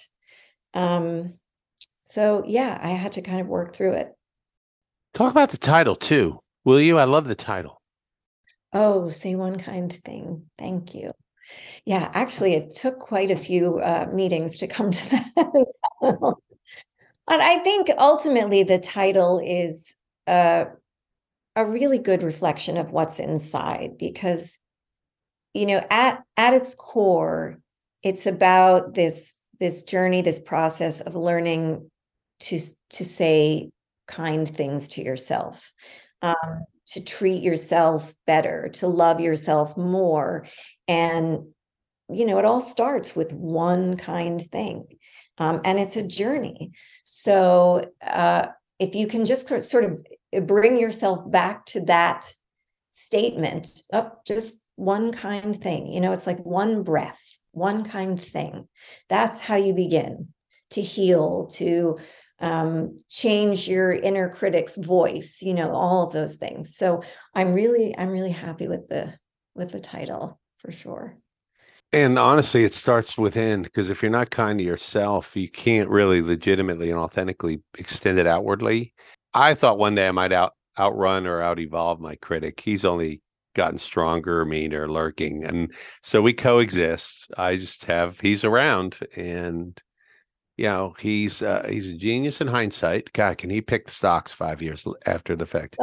Um, 0.73 1.33
so 2.09 2.43
yeah, 2.47 2.79
I 2.81 2.89
had 2.89 3.13
to 3.13 3.21
kind 3.21 3.41
of 3.41 3.47
work 3.47 3.75
through 3.75 3.93
it. 3.93 4.13
Talk 5.13 5.31
about 5.31 5.49
the 5.49 5.57
title 5.57 5.95
too, 5.95 6.39
will 6.63 6.79
you? 6.79 6.97
I 6.97 7.03
love 7.03 7.27
the 7.27 7.35
title. 7.35 7.81
Oh, 8.73 9.09
say 9.09 9.35
one 9.35 9.59
kind 9.59 9.91
thing. 10.05 10.43
Thank 10.57 10.95
you. 10.95 11.11
Yeah, 11.85 12.09
actually, 12.13 12.53
it 12.53 12.75
took 12.75 12.99
quite 12.99 13.31
a 13.31 13.37
few 13.37 13.79
uh, 13.79 14.07
meetings 14.11 14.59
to 14.59 14.67
come 14.67 14.91
to 14.91 15.09
that. 15.35 16.35
and 17.27 17.41
I 17.41 17.59
think 17.59 17.89
ultimately 17.97 18.63
the 18.63 18.79
title 18.79 19.41
is 19.43 19.95
uh, 20.27 20.65
a 21.55 21.65
really 21.65 21.97
good 21.97 22.23
reflection 22.23 22.77
of 22.77 22.91
what's 22.91 23.19
inside 23.19 23.97
because, 23.97 24.59
you 25.53 25.65
know, 25.65 25.85
at 25.89 26.21
at 26.37 26.53
its 26.53 26.75
core, 26.75 27.59
it's 28.03 28.27
about 28.27 28.93
this 28.93 29.35
this 29.59 29.83
journey, 29.83 30.21
this 30.21 30.39
process 30.39 31.01
of 31.01 31.15
learning 31.15 31.89
to 32.39 32.59
to 32.89 33.05
say 33.05 33.69
kind 34.07 34.47
things 34.47 34.87
to 34.89 35.03
yourself 35.03 35.73
um, 36.21 36.65
to 36.87 37.01
treat 37.01 37.43
yourself 37.43 38.13
better 38.25 38.69
to 38.69 38.87
love 38.87 39.19
yourself 39.19 39.75
more 39.77 40.47
and 40.87 41.39
you 42.09 42.25
know 42.25 42.39
it 42.39 42.45
all 42.45 42.61
starts 42.61 43.15
with 43.15 43.33
one 43.33 43.97
kind 43.97 44.41
thing 44.41 44.85
um, 45.39 45.61
and 45.63 45.79
it's 45.79 45.95
a 45.95 46.01
journey. 46.07 46.71
So 47.03 47.91
uh, 48.01 48.47
if 48.79 48.95
you 48.95 49.07
can 49.07 49.25
just 49.25 49.47
sort 49.61 49.83
of 49.83 50.05
uh, 50.35 50.39
bring 50.39 50.79
yourself 50.79 51.29
back 51.29 51.65
to 51.67 51.81
that 51.81 52.33
statement 52.89 53.67
up 53.93 54.13
oh, 54.15 54.19
just 54.25 54.63
one 54.75 55.11
kind 55.11 55.61
thing 55.61 55.85
you 55.85 56.01
know 56.01 56.11
it's 56.11 56.25
like 56.25 56.43
one 56.43 56.81
breath 56.81 57.37
one 57.57 57.83
kind 57.83 58.21
thing. 58.21 58.67
That's 59.09 59.39
how 59.39 59.55
you 59.55 59.73
begin 59.73 60.29
to 60.71 60.81
heal 60.81 61.47
to 61.53 61.97
um, 62.39 62.99
change 63.09 63.67
your 63.67 63.91
inner 63.91 64.29
critic's 64.29 64.77
voice 64.77 65.37
you 65.41 65.53
know 65.53 65.71
all 65.71 66.05
of 66.05 66.13
those 66.13 66.35
things. 66.35 66.75
So 66.75 67.03
i'm 67.33 67.53
really 67.53 67.97
i'm 67.97 68.09
really 68.09 68.31
happy 68.31 68.67
with 68.67 68.87
the 68.89 69.13
with 69.55 69.71
the 69.71 69.79
title 69.79 70.39
for 70.57 70.71
sure. 70.71 71.17
And 71.93 72.19
honestly 72.19 72.63
it 72.63 72.73
starts 72.73 73.17
within 73.17 73.63
because 73.63 73.89
if 73.89 74.01
you're 74.01 74.11
not 74.11 74.29
kind 74.29 74.59
to 74.59 74.65
yourself 74.65 75.35
you 75.35 75.49
can't 75.49 75.89
really 75.89 76.21
legitimately 76.21 76.89
and 76.91 76.99
authentically 76.99 77.61
extend 77.77 78.19
it 78.19 78.27
outwardly. 78.27 78.93
I 79.33 79.53
thought 79.53 79.77
one 79.77 79.95
day 79.95 80.07
i 80.07 80.11
might 80.11 80.33
out 80.33 80.53
outrun 80.79 81.25
or 81.25 81.41
out 81.41 81.59
evolve 81.59 81.99
my 81.99 82.15
critic. 82.15 82.59
He's 82.59 82.85
only 82.85 83.21
gotten 83.55 83.79
stronger 83.79 84.45
meaner 84.45 84.87
lurking 84.87 85.43
and 85.43 85.73
so 86.03 86.21
we 86.21 86.33
coexist. 86.33 87.31
I 87.35 87.55
just 87.55 87.85
have 87.85 88.19
he's 88.19 88.43
around 88.43 88.99
and 89.15 89.81
you 90.57 90.65
know 90.65 90.95
he's 90.99 91.41
uh, 91.41 91.65
he's 91.69 91.89
a 91.89 91.93
genius 91.93 92.41
in 92.41 92.47
hindsight. 92.47 93.13
God 93.13 93.37
can 93.37 93.49
he 93.49 93.61
pick 93.61 93.89
stocks 93.89 94.33
five 94.33 94.61
years 94.61 94.87
after 95.05 95.35
the 95.35 95.45
fact? 95.45 95.77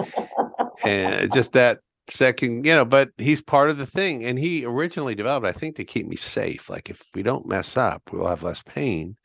And 0.84 1.32
just 1.32 1.52
that 1.52 1.78
second 2.08 2.66
you 2.66 2.74
know 2.74 2.84
but 2.84 3.08
he's 3.16 3.40
part 3.40 3.70
of 3.70 3.78
the 3.78 3.87
thing 3.87 4.24
and 4.24 4.38
he 4.38 4.62
originally 4.66 5.14
developed 5.14 5.46
i 5.46 5.52
think 5.52 5.76
to 5.76 5.84
keep 5.84 6.06
me 6.06 6.16
safe. 6.16 6.68
Like 6.68 6.90
if 6.90 7.02
we 7.14 7.22
don't 7.22 7.46
mess 7.46 7.76
up 7.76 8.02
we'll 8.12 8.26
have 8.26 8.42
less 8.42 8.62
pain. 8.62 9.16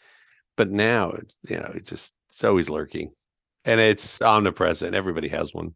But 0.55 0.69
now 0.69 1.17
you 1.47 1.57
know 1.57 1.71
it's 1.75 1.89
just 1.89 2.13
it's 2.29 2.43
always 2.43 2.69
lurking. 2.69 3.11
And 3.65 3.81
it's 3.81 4.21
omnipresent. 4.21 4.95
Everybody 4.95 5.27
has 5.29 5.53
one. 5.53 5.75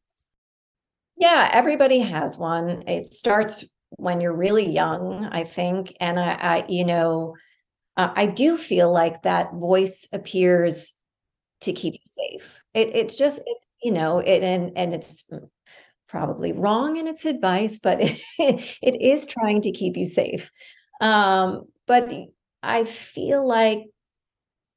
Yeah 1.18 1.50
everybody 1.52 2.00
has 2.00 2.38
one. 2.38 2.84
It 2.88 3.08
starts 3.08 3.66
when 3.98 4.22
you're 4.22 4.36
really 4.36 4.70
young 4.70 5.28
i 5.32 5.44
think. 5.44 5.96
And 6.00 6.20
i, 6.20 6.34
I 6.34 6.66
you 6.70 6.86
know 6.86 7.36
uh, 7.98 8.12
I 8.16 8.26
do 8.26 8.58
feel 8.58 8.92
like 8.92 9.24
that 9.24 9.54
voice 9.54 10.08
appears 10.12 10.94
to 11.62 11.74
keep 11.74 11.94
you 11.94 12.00
safe. 12.06 12.64
It, 12.74 12.96
it's 12.96 13.16
just, 13.16 13.40
it, 13.46 13.58
you 13.84 13.92
know, 13.92 14.20
it, 14.20 14.44
and 14.44 14.78
and 14.78 14.94
it's 14.94 15.30
probably 16.08 16.54
wrong 16.54 16.98
in 16.98 17.08
its 17.08 17.26
advice, 17.26 17.80
but 17.80 18.00
it, 18.02 18.22
it 18.82 19.02
is 19.02 19.28
trying 19.28 19.62
to 19.62 19.72
keep 19.72 19.98
you 19.98 20.06
safe. 20.06 20.50
Um, 21.02 21.64
but 21.88 22.12
I 22.62 22.86
feel 22.86 23.46
like 23.46 23.84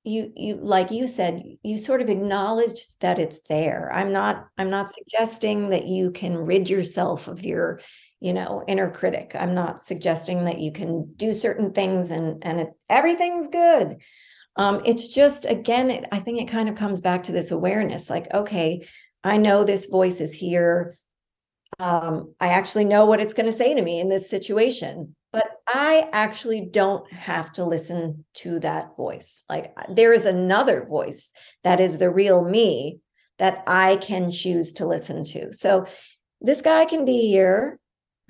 you 0.06 0.32
you 0.36 0.54
like 0.54 0.92
you 0.92 1.06
said 1.08 1.42
you 1.64 1.76
sort 1.76 2.00
of 2.00 2.08
acknowledge 2.08 2.96
that 2.98 3.18
it's 3.18 3.42
there 3.48 3.92
i'm 3.92 4.12
not 4.12 4.46
i'm 4.56 4.70
not 4.70 4.88
suggesting 4.88 5.70
that 5.70 5.86
you 5.86 6.12
can 6.12 6.36
rid 6.36 6.70
yourself 6.70 7.26
of 7.26 7.44
your 7.44 7.80
you 8.20 8.32
know 8.32 8.62
inner 8.66 8.90
critic 8.90 9.32
i'm 9.38 9.54
not 9.54 9.80
suggesting 9.80 10.44
that 10.44 10.58
you 10.58 10.72
can 10.72 11.12
do 11.16 11.32
certain 11.32 11.72
things 11.72 12.10
and 12.10 12.42
and 12.44 12.60
it, 12.60 12.68
everything's 12.88 13.48
good 13.48 13.96
um 14.56 14.80
it's 14.84 15.08
just 15.08 15.44
again 15.44 15.90
it, 15.90 16.04
i 16.12 16.18
think 16.18 16.40
it 16.40 16.48
kind 16.48 16.68
of 16.68 16.76
comes 16.76 17.00
back 17.00 17.22
to 17.22 17.32
this 17.32 17.50
awareness 17.50 18.08
like 18.08 18.32
okay 18.32 18.86
i 19.24 19.36
know 19.36 19.64
this 19.64 19.86
voice 19.86 20.20
is 20.20 20.32
here 20.32 20.94
um 21.78 22.32
i 22.40 22.48
actually 22.48 22.84
know 22.84 23.04
what 23.04 23.20
it's 23.20 23.34
going 23.34 23.46
to 23.46 23.52
say 23.52 23.74
to 23.74 23.82
me 23.82 24.00
in 24.00 24.08
this 24.08 24.30
situation 24.30 25.14
but 25.36 25.50
I 25.68 26.08
actually 26.14 26.62
don't 26.62 27.12
have 27.12 27.52
to 27.52 27.64
listen 27.66 28.24
to 28.36 28.58
that 28.60 28.96
voice. 28.96 29.44
Like 29.50 29.70
there 29.90 30.14
is 30.14 30.24
another 30.24 30.86
voice 30.86 31.28
that 31.62 31.78
is 31.78 31.98
the 31.98 32.08
real 32.08 32.42
me 32.42 33.00
that 33.38 33.62
I 33.66 33.96
can 33.96 34.30
choose 34.30 34.72
to 34.74 34.86
listen 34.86 35.24
to. 35.24 35.52
So 35.52 35.84
this 36.40 36.62
guy 36.62 36.86
can 36.86 37.04
be 37.04 37.28
here 37.28 37.78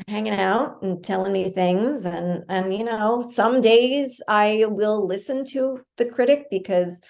hanging 0.08 0.34
out 0.34 0.82
and 0.82 1.02
telling 1.02 1.32
me 1.32 1.50
things 1.50 2.04
and 2.04 2.44
and 2.48 2.74
you 2.74 2.84
know 2.84 3.22
some 3.32 3.60
days 3.60 4.22
I 4.28 4.64
will 4.68 5.06
listen 5.06 5.44
to 5.46 5.80
the 5.96 6.04
critic 6.04 6.46
because 6.50 7.00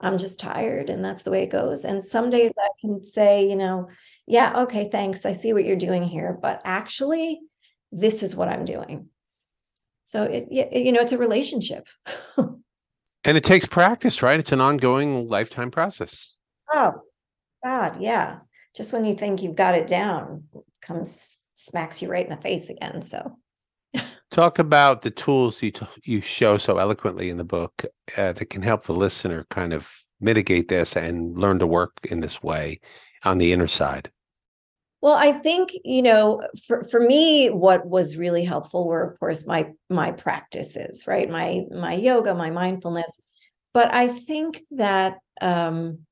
I'm 0.00 0.18
just 0.18 0.38
tired 0.38 0.90
and 0.90 1.04
that's 1.04 1.22
the 1.22 1.30
way 1.30 1.42
it 1.42 1.50
goes 1.50 1.84
and 1.84 2.04
some 2.04 2.28
days 2.28 2.52
I 2.58 2.68
can 2.80 3.02
say 3.02 3.48
you 3.48 3.56
know 3.56 3.88
yeah 4.26 4.62
okay 4.62 4.90
thanks 4.90 5.24
I 5.24 5.32
see 5.32 5.52
what 5.52 5.64
you're 5.64 5.76
doing 5.76 6.04
here 6.04 6.38
but 6.40 6.60
actually 6.64 7.40
this 7.90 8.22
is 8.22 8.36
what 8.36 8.48
I'm 8.48 8.66
doing 8.66 9.08
so 10.04 10.24
it, 10.24 10.48
you 10.52 10.92
know, 10.92 11.00
it's 11.00 11.12
a 11.12 11.18
relationship. 11.18 11.88
and 12.36 13.36
it 13.36 13.42
takes 13.42 13.66
practice, 13.66 14.22
right? 14.22 14.38
It's 14.38 14.52
an 14.52 14.60
ongoing 14.60 15.26
lifetime 15.28 15.70
process. 15.70 16.34
Oh, 16.72 16.92
God, 17.64 18.00
yeah. 18.00 18.40
Just 18.76 18.92
when 18.92 19.06
you 19.06 19.14
think 19.14 19.42
you've 19.42 19.56
got 19.56 19.74
it 19.74 19.86
down, 19.86 20.44
comes 20.82 21.33
smacks 21.64 22.02
you 22.02 22.08
right 22.08 22.26
in 22.26 22.34
the 22.34 22.42
face 22.42 22.68
again. 22.68 23.02
So, 23.02 23.38
talk 24.30 24.58
about 24.58 25.02
the 25.02 25.10
tools 25.10 25.62
you 25.62 25.70
t- 25.70 25.86
you 26.04 26.20
show 26.20 26.56
so 26.56 26.78
eloquently 26.78 27.30
in 27.30 27.36
the 27.36 27.44
book 27.44 27.84
uh, 28.16 28.32
that 28.32 28.50
can 28.50 28.62
help 28.62 28.84
the 28.84 28.92
listener 28.94 29.46
kind 29.50 29.72
of 29.72 29.90
mitigate 30.20 30.68
this 30.68 30.96
and 30.96 31.38
learn 31.38 31.58
to 31.58 31.66
work 31.66 31.92
in 32.04 32.20
this 32.20 32.42
way 32.42 32.80
on 33.24 33.38
the 33.38 33.52
inner 33.52 33.66
side. 33.66 34.10
Well, 35.00 35.14
I 35.14 35.32
think, 35.32 35.72
you 35.84 36.00
know, 36.00 36.42
for, 36.66 36.82
for 36.84 36.98
me, 36.98 37.50
what 37.50 37.86
was 37.86 38.16
really 38.16 38.42
helpful 38.42 38.86
were, 38.86 39.02
of 39.02 39.20
course, 39.20 39.46
my 39.46 39.72
my 39.90 40.12
practices, 40.12 41.06
right? 41.06 41.28
My 41.28 41.64
my 41.70 41.92
yoga, 41.92 42.34
my 42.34 42.50
mindfulness. 42.50 43.20
But 43.74 43.92
I 43.92 44.08
think 44.08 44.62
that 44.70 45.18
um 45.42 46.06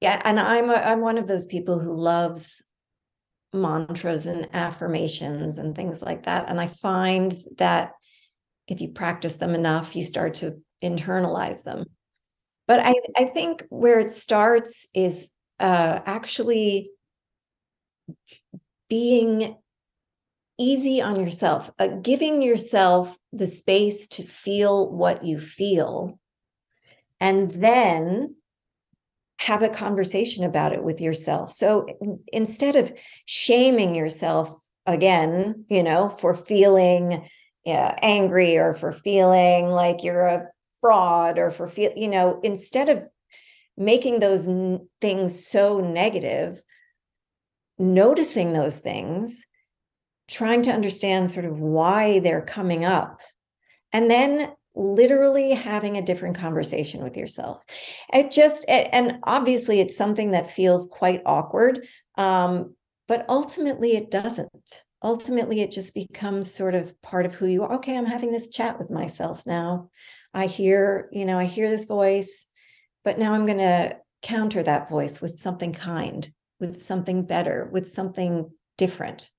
yeah, 0.00 0.20
and 0.24 0.38
I'm 0.38 0.70
a, 0.70 0.74
I'm 0.74 1.00
one 1.00 1.18
of 1.18 1.26
those 1.26 1.46
people 1.46 1.80
who 1.80 1.92
loves 1.92 2.62
mantras 3.52 4.26
and 4.26 4.48
affirmations 4.52 5.58
and 5.58 5.74
things 5.74 6.02
like 6.02 6.24
that. 6.26 6.48
And 6.48 6.60
I 6.60 6.66
find 6.66 7.34
that 7.56 7.92
if 8.66 8.80
you 8.80 8.88
practice 8.88 9.36
them 9.36 9.54
enough, 9.54 9.96
you 9.96 10.04
start 10.04 10.34
to 10.34 10.58
internalize 10.82 11.62
them. 11.62 11.86
But 12.66 12.80
I, 12.80 12.94
I 13.16 13.24
think 13.24 13.64
where 13.70 13.98
it 13.98 14.10
starts 14.10 14.88
is 14.92 15.30
uh, 15.58 16.00
actually 16.04 16.90
being 18.90 19.56
easy 20.58 21.00
on 21.00 21.20
yourself, 21.20 21.70
uh, 21.78 21.86
giving 21.86 22.42
yourself 22.42 23.16
the 23.32 23.46
space 23.46 24.08
to 24.08 24.22
feel 24.22 24.90
what 24.90 25.24
you 25.24 25.38
feel, 25.40 26.18
and 27.20 27.50
then 27.50 28.34
have 29.38 29.62
a 29.62 29.68
conversation 29.68 30.44
about 30.44 30.72
it 30.72 30.82
with 30.82 31.00
yourself. 31.00 31.50
So 31.52 31.86
instead 32.32 32.76
of 32.76 32.92
shaming 33.26 33.94
yourself 33.94 34.56
again, 34.86 35.64
you 35.68 35.82
know, 35.82 36.08
for 36.08 36.34
feeling 36.34 37.28
yeah, 37.68 37.94
angry 38.00 38.56
or 38.56 38.72
for 38.72 38.92
feeling 38.92 39.66
like 39.66 40.02
you're 40.02 40.26
a 40.26 40.46
fraud 40.80 41.38
or 41.38 41.50
for 41.50 41.68
feel, 41.68 41.92
you 41.94 42.08
know, 42.08 42.40
instead 42.42 42.88
of 42.88 43.06
making 43.76 44.20
those 44.20 44.48
n- 44.48 44.88
things 45.02 45.46
so 45.46 45.78
negative, 45.80 46.62
noticing 47.78 48.54
those 48.54 48.78
things, 48.78 49.44
trying 50.28 50.62
to 50.62 50.72
understand 50.72 51.28
sort 51.28 51.44
of 51.44 51.60
why 51.60 52.20
they're 52.20 52.40
coming 52.40 52.86
up, 52.86 53.20
and 53.92 54.10
then 54.10 54.52
literally 54.78 55.50
having 55.50 55.96
a 55.96 56.02
different 56.02 56.36
conversation 56.38 57.02
with 57.02 57.16
yourself. 57.16 57.64
It 58.12 58.30
just, 58.30 58.64
and 58.68 59.18
obviously 59.24 59.80
it's 59.80 59.96
something 59.96 60.30
that 60.30 60.50
feels 60.50 60.88
quite 60.90 61.22
awkward, 61.26 61.86
um, 62.16 62.74
but 63.06 63.26
ultimately 63.28 63.96
it 63.96 64.10
doesn't. 64.10 64.84
Ultimately, 65.00 65.60
it 65.60 65.70
just 65.70 65.94
becomes 65.94 66.52
sort 66.52 66.74
of 66.74 67.00
part 67.02 67.24
of 67.24 67.32
who 67.32 67.46
you 67.46 67.62
are. 67.62 67.74
Okay, 67.74 67.96
I'm 67.96 68.04
having 68.04 68.32
this 68.32 68.50
chat 68.50 68.80
with 68.80 68.90
myself 68.90 69.40
now. 69.46 69.90
I 70.34 70.46
hear, 70.46 71.08
you 71.12 71.24
know, 71.24 71.38
I 71.38 71.44
hear 71.44 71.70
this 71.70 71.84
voice, 71.84 72.50
but 73.04 73.16
now 73.16 73.32
I'm 73.32 73.46
going 73.46 73.58
to 73.58 73.96
counter 74.22 74.60
that 74.64 74.88
voice 74.88 75.20
with 75.20 75.38
something 75.38 75.72
kind 75.72 76.32
with 76.60 76.82
something 76.82 77.24
better, 77.24 77.68
with 77.72 77.88
something 77.88 78.50
different. 78.76 79.30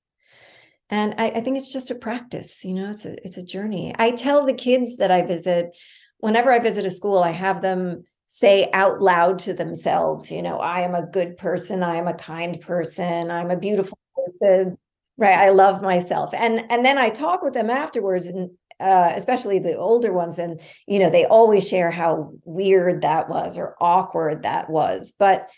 And 0.90 1.16
I, 1.18 1.28
I 1.30 1.42
think 1.42 1.58
it's 1.58 1.72
just 1.72 1.92
a 1.92 1.96
practice, 1.96 2.66
you 2.66 2.74
know, 2.74 2.90
it's 2.90 3.06
a 3.06 3.24
it's 3.26 3.38
a 3.38 3.46
journey. 3.46 3.94
I 4.00 4.12
tell 4.12 4.46
the 4.46 4.54
kids 4.54 4.98
that 4.98 5.12
I 5.12 5.22
visit, 5.22 5.76
whenever 6.18 6.52
I 6.52 6.60
visit 6.60 6.86
a 6.86 6.92
school, 6.92 7.20
I 7.20 7.32
have 7.32 7.62
them 7.62 8.04
say 8.28 8.70
out 8.74 9.02
loud 9.02 9.40
to 9.40 9.54
themselves, 9.54 10.32
you 10.32 10.42
know, 10.42 10.60
I 10.60 10.82
am 10.82 10.96
a 10.96 11.06
good 11.06 11.38
person, 11.38 11.84
I 11.84 11.96
am 11.96 12.08
a 12.08 12.14
kind 12.14 12.60
person, 12.62 13.32
I'm 13.32 13.52
a 13.52 13.58
beautiful 13.58 13.98
person, 14.16 14.78
right? 15.18 15.38
I 15.38 15.50
love 15.50 15.82
myself. 15.82 16.34
And 16.34 16.62
and 16.72 16.84
then 16.84 16.98
I 16.98 17.10
talk 17.10 17.44
with 17.44 17.54
them 17.54 17.70
afterwards 17.70 18.26
and 18.26 18.52
uh, 18.80 19.12
especially 19.16 19.60
the 19.60 19.78
older 19.78 20.14
ones 20.14 20.38
and 20.38 20.62
you 20.88 21.00
know 21.00 21.10
they 21.10 21.26
always 21.26 21.68
share 21.68 21.92
how 21.92 22.32
weird 22.46 23.02
that 23.02 23.30
was 23.30 23.58
or 23.58 23.76
awkward 23.82 24.44
that 24.44 24.70
was 24.70 25.14
but 25.20 25.50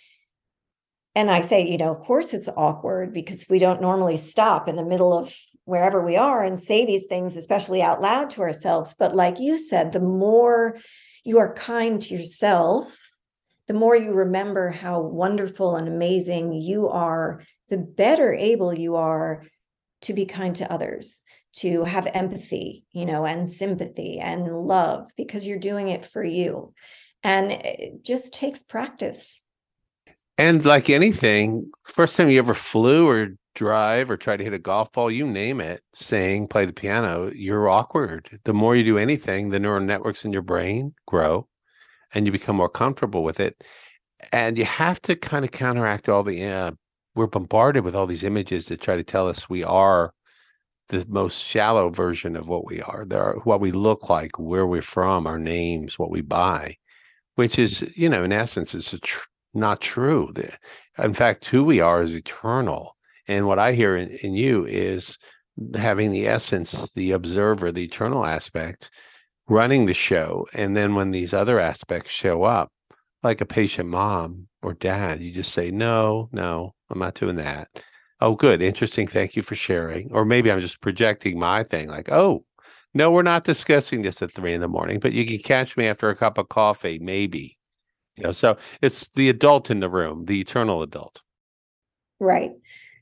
and 1.16 1.30
I 1.30 1.42
say, 1.42 1.68
you 1.68 1.78
know, 1.78 1.92
of 1.92 2.00
course 2.02 2.34
it's 2.34 2.50
awkward 2.56 3.14
because 3.14 3.48
we 3.50 3.60
don't 3.60 3.82
normally 3.82 4.18
stop 4.18 4.68
in 4.68 4.76
the 4.76 4.86
middle 4.86 5.18
of 5.18 5.36
wherever 5.66 6.04
we 6.04 6.16
are 6.16 6.44
and 6.44 6.58
say 6.58 6.86
these 6.86 7.06
things, 7.08 7.36
especially 7.36 7.82
out 7.82 8.02
loud 8.02 8.30
to 8.32 8.42
ourselves. 8.42 8.96
But 8.98 9.16
like 9.16 9.40
you 9.40 9.58
said, 9.58 9.92
the 9.92 10.00
more 10.00 10.78
you 11.24 11.38
are 11.40 11.54
kind 11.54 12.02
to 12.02 12.16
yourself, 12.16 12.98
the 13.68 13.74
more 13.74 13.96
you 13.96 14.12
remember 14.12 14.70
how 14.70 15.02
wonderful 15.02 15.76
and 15.76 15.88
amazing 15.88 16.54
you 16.54 16.88
are, 16.88 17.44
the 17.70 17.78
better 17.78 18.34
able 18.34 18.74
you 18.74 18.96
are 18.96 19.46
to 20.02 20.14
be 20.14 20.26
kind 20.26 20.56
to 20.58 20.72
others, 20.72 21.22
to 21.54 21.84
have 21.84 22.08
empathy, 22.14 22.86
you 22.92 23.06
know, 23.06 23.26
and 23.26 23.48
sympathy 23.48 24.20
and 24.20 24.48
love 24.48 25.12
because 25.16 25.46
you're 25.46 25.60
doing 25.60 25.90
it 25.90 26.06
for 26.06 26.24
you. 26.24 26.74
And 27.24 27.52
it 27.52 28.04
just 28.04 28.34
takes 28.34 28.64
practice 28.64 29.41
and 30.42 30.66
like 30.66 30.90
anything, 30.90 31.70
first 31.84 32.18
time 32.18 32.28
you 32.28 32.40
ever 32.40 32.56
flew 32.56 33.08
or 33.08 33.28
drive 33.54 34.10
or 34.10 34.18
try 34.18 34.36
to 34.36 34.44
hit 34.44 34.56
a 34.56 34.58
golf 34.58 34.92
ball, 34.92 35.12
you 35.12 35.28
name 35.28 35.62
it, 35.62 35.84
sing, 35.94 36.48
play 36.48 36.66
the 36.66 36.74
piano, 36.74 37.32
you're 37.36 37.70
awkward. 37.70 38.40
The 38.46 38.54
more 38.54 38.76
you 38.76 38.84
do 38.84 38.98
anything, 38.98 39.50
the 39.50 39.60
neural 39.60 39.82
networks 39.82 40.26
in 40.26 40.34
your 40.34 40.42
brain 40.42 40.96
grow 41.06 41.48
and 42.16 42.26
you 42.26 42.32
become 42.32 42.56
more 42.56 42.70
comfortable 42.70 43.24
with 43.24 43.40
it. 43.40 43.64
And 44.32 44.58
you 44.58 44.66
have 44.66 45.00
to 45.04 45.16
kind 45.16 45.46
of 45.46 45.52
counteract 45.52 46.10
all 46.10 46.24
the, 46.24 46.44
uh, 46.44 46.72
we're 47.14 47.28
bombarded 47.28 47.84
with 47.84 47.96
all 47.96 48.08
these 48.08 48.24
images 48.24 48.66
that 48.66 48.82
try 48.82 48.96
to 48.96 49.04
tell 49.04 49.28
us 49.28 49.48
we 49.48 49.64
are 49.64 50.12
the 50.90 51.06
most 51.08 51.44
shallow 51.44 51.92
version 51.92 52.36
of 52.36 52.48
what 52.48 52.66
we 52.66 52.82
are. 52.82 53.06
There 53.06 53.22
are 53.22 53.36
what 53.44 53.62
we 53.62 53.72
look 53.72 54.10
like, 54.10 54.40
where 54.40 54.66
we're 54.66 54.82
from, 54.82 55.28
our 55.28 55.38
names, 55.38 56.00
what 56.00 56.10
we 56.10 56.22
buy, 56.22 56.78
which 57.36 57.60
is, 57.60 57.88
you 57.96 58.10
know, 58.10 58.24
in 58.24 58.34
essence, 58.34 58.74
it's 58.74 58.92
a 58.92 59.00
tr- 59.00 59.28
not 59.54 59.82
true. 59.82 60.34
In 60.98 61.14
fact, 61.14 61.48
who 61.48 61.64
we 61.64 61.80
are 61.80 62.02
is 62.02 62.16
eternal. 62.16 62.96
And 63.28 63.48
what 63.48 63.60
I 63.60 63.74
hear 63.74 63.96
in, 63.96 64.10
in 64.24 64.36
you 64.36 64.66
is 64.66 65.18
having 65.76 66.12
the 66.12 66.28
essence, 66.28 66.92
the 66.94 67.12
observer, 67.12 67.72
the 67.72 67.84
eternal 67.84 68.26
aspect 68.26 68.90
running 69.48 69.86
the 69.86 69.94
show. 69.94 70.48
And 70.54 70.76
then 70.76 70.96
when 70.96 71.12
these 71.12 71.34
other 71.34 71.60
aspects 71.60 72.12
show 72.12 72.44
up, 72.44 72.72
like 73.24 73.42
a 73.42 73.46
patient 73.46 73.90
mom 73.90 74.48
or 74.62 74.74
dad, 74.74 75.22
you 75.22 75.32
just 75.32 75.54
say, 75.54 75.72
no, 75.72 76.30
no, 76.32 76.74
I'm 76.90 77.00
not 77.00 77.16
doing 77.16 77.36
that. 77.36 77.68
Oh, 78.20 78.36
good. 78.36 78.62
Interesting. 78.62 79.08
Thank 79.08 79.36
you 79.36 79.42
for 79.42 79.56
sharing. 79.56 80.12
Or 80.12 80.26
maybe 80.26 80.52
I'm 80.52 80.62
just 80.62 80.82
projecting 80.82 81.40
my 81.40 81.64
thing 81.64 81.90
like, 81.90 82.12
oh, 82.12 82.46
no, 82.94 83.12
we're 83.12 83.24
not 83.24 83.46
discussing 83.46 84.02
this 84.02 84.22
at 84.22 84.32
three 84.32 84.54
in 84.54 84.62
the 84.62 84.68
morning, 84.68 85.00
but 85.00 85.14
you 85.14 85.26
can 85.26 85.40
catch 85.40 85.78
me 85.78 85.88
after 85.88 86.10
a 86.10 86.16
cup 86.16 86.38
of 86.38 86.50
coffee, 86.50 87.00
maybe. 87.00 87.58
So 88.30 88.58
it's 88.82 89.10
the 89.10 89.30
adult 89.30 89.72
in 89.72 89.80
the 89.80 89.90
room, 89.90 90.26
the 90.26 90.40
eternal 90.40 90.84
adult. 90.84 91.22
Right. 92.20 92.52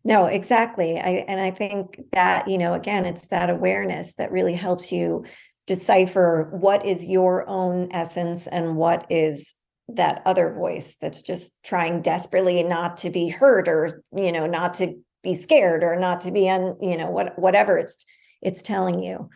No, 0.05 0.25
exactly. 0.25 0.97
I 0.97 1.25
and 1.27 1.41
I 1.41 1.51
think 1.51 1.99
that, 2.13 2.47
you 2.47 2.57
know, 2.57 2.73
again, 2.73 3.05
it's 3.05 3.27
that 3.27 3.49
awareness 3.49 4.15
that 4.15 4.31
really 4.31 4.55
helps 4.55 4.91
you 4.91 5.25
decipher 5.67 6.49
what 6.51 6.85
is 6.85 7.05
your 7.05 7.47
own 7.47 7.89
essence 7.91 8.47
and 8.47 8.75
what 8.75 9.05
is 9.09 9.55
that 9.87 10.21
other 10.25 10.53
voice 10.53 10.97
that's 11.01 11.21
just 11.21 11.61
trying 11.63 12.01
desperately 12.01 12.63
not 12.63 12.97
to 12.97 13.09
be 13.09 13.27
hurt 13.27 13.67
or 13.67 14.03
you 14.15 14.31
know 14.31 14.45
not 14.45 14.73
to 14.75 14.95
be 15.21 15.35
scared 15.35 15.83
or 15.83 15.99
not 15.99 16.21
to 16.21 16.31
be 16.31 16.49
on, 16.49 16.77
you 16.81 16.97
know 16.97 17.09
what 17.09 17.37
whatever 17.37 17.77
it's 17.77 18.05
it's 18.41 18.61
telling 18.61 19.03
you 19.03 19.29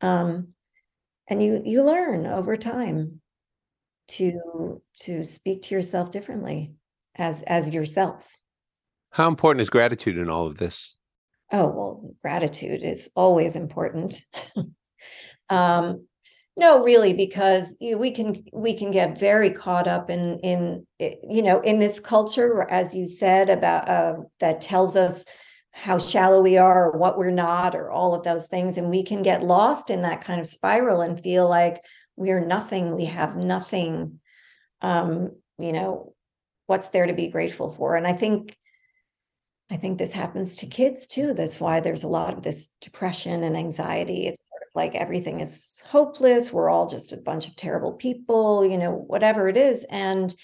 um 0.00 0.48
and 1.28 1.42
you 1.42 1.62
you 1.64 1.84
learn 1.84 2.26
over 2.26 2.56
time 2.56 3.20
to 4.10 4.82
to 5.00 5.24
speak 5.24 5.62
to 5.62 5.74
yourself 5.74 6.10
differently 6.10 6.72
as 7.16 7.42
as 7.42 7.72
yourself. 7.72 8.28
How 9.12 9.28
important 9.28 9.62
is 9.62 9.70
gratitude 9.70 10.18
in 10.18 10.30
all 10.30 10.46
of 10.46 10.56
this? 10.56 10.94
Oh 11.52 11.66
well 11.66 12.14
gratitude 12.22 12.82
is 12.82 13.10
always 13.14 13.56
important. 13.56 14.24
Um 15.48 16.06
no 16.56 16.84
really 16.84 17.12
because 17.12 17.76
you 17.80 17.92
know, 17.92 17.98
we 17.98 18.12
can 18.12 18.44
we 18.52 18.72
can 18.74 18.92
get 18.92 19.18
very 19.18 19.50
caught 19.50 19.88
up 19.88 20.10
in 20.10 20.38
in 20.40 20.86
you 20.98 21.42
know 21.42 21.60
in 21.62 21.80
this 21.80 21.98
culture 21.98 22.70
as 22.70 22.94
you 22.94 23.06
said 23.06 23.50
about 23.50 23.88
uh, 23.88 24.14
that 24.38 24.60
tells 24.60 24.96
us 24.96 25.26
how 25.72 25.98
shallow 25.98 26.40
we 26.40 26.58
are 26.58 26.90
or 26.90 26.98
what 26.98 27.16
we're 27.16 27.30
not 27.30 27.74
or 27.74 27.90
all 27.90 28.14
of 28.14 28.22
those 28.24 28.46
things 28.48 28.76
and 28.76 28.90
we 28.90 29.02
can 29.02 29.22
get 29.22 29.42
lost 29.42 29.90
in 29.90 30.02
that 30.02 30.20
kind 30.20 30.40
of 30.40 30.46
spiral 30.46 31.00
and 31.00 31.20
feel 31.20 31.48
like 31.48 31.80
we're 32.20 32.44
nothing 32.44 32.94
we 32.94 33.06
have 33.06 33.34
nothing 33.34 34.20
um 34.82 35.30
you 35.58 35.72
know 35.72 36.14
what's 36.66 36.90
there 36.90 37.06
to 37.06 37.14
be 37.14 37.28
grateful 37.28 37.72
for? 37.72 37.96
And 37.96 38.06
i 38.06 38.12
think 38.12 38.56
i 39.70 39.76
think 39.76 39.98
this 39.98 40.12
happens 40.12 40.56
to 40.56 40.66
kids 40.66 41.08
too. 41.08 41.32
That's 41.32 41.58
why 41.60 41.80
there's 41.80 42.04
a 42.04 42.14
lot 42.20 42.34
of 42.34 42.42
this 42.42 42.70
depression 42.82 43.42
and 43.42 43.56
anxiety. 43.56 44.26
It's 44.26 44.42
sort 44.50 44.62
of 44.62 44.68
like 44.74 44.94
everything 44.94 45.40
is 45.40 45.82
hopeless. 45.86 46.52
We're 46.52 46.68
all 46.68 46.88
just 46.88 47.12
a 47.12 47.16
bunch 47.16 47.48
of 47.48 47.56
terrible 47.56 47.94
people 47.94 48.66
you 48.66 48.76
know 48.76 48.92
whatever 48.92 49.48
it 49.48 49.56
is. 49.56 49.84
And 49.90 50.34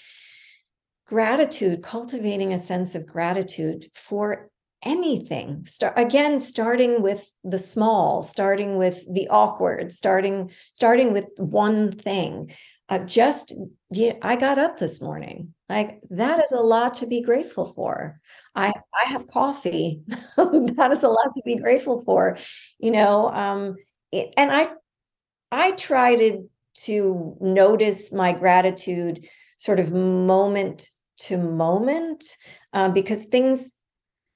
gratitude 1.05 1.83
cultivating 1.83 2.53
a 2.53 2.59
sense 2.59 2.95
of 2.95 3.05
gratitude 3.05 3.85
for 3.93 4.49
anything. 4.83 5.65
Start 5.65 5.93
again 5.97 6.39
starting 6.39 7.01
with 7.01 7.27
the 7.43 7.59
small 7.59 8.23
starting 8.23 8.77
with 8.77 9.03
the 9.11 9.27
awkward 9.29 9.91
starting 9.91 10.51
starting 10.73 11.13
with 11.13 11.27
one 11.37 11.91
thing. 11.91 12.53
Uh, 12.89 12.99
just 12.99 13.53
yeah, 13.89 14.13
i 14.21 14.35
got 14.35 14.57
up 14.57 14.77
this 14.77 15.01
morning. 15.01 15.53
Like 15.67 15.99
that 16.11 16.43
is 16.43 16.51
a 16.51 16.61
lot 16.61 16.95
to 16.95 17.07
be 17.07 17.21
grateful 17.21 17.73
for. 17.73 18.19
I 18.55 18.73
i 18.93 19.09
have 19.09 19.27
coffee. 19.27 20.01
That 20.37 20.91
is 20.91 21.03
a 21.03 21.09
lot 21.09 21.31
to 21.35 21.41
be 21.45 21.57
grateful 21.57 22.03
for 22.05 22.37
you 22.79 22.91
know 22.91 23.29
um 23.33 23.75
it, 24.11 24.33
and 24.37 24.51
i 24.51 24.69
i 25.51 25.71
try 25.71 26.15
to 26.15 26.49
to 26.85 27.35
notice 27.41 28.13
my 28.13 28.31
gratitude 28.33 29.25
sort 29.57 29.79
of 29.79 29.91
moment 29.91 30.87
to 31.17 31.37
moment 31.37 32.23
um, 32.73 32.93
because 32.93 33.25
things 33.25 33.73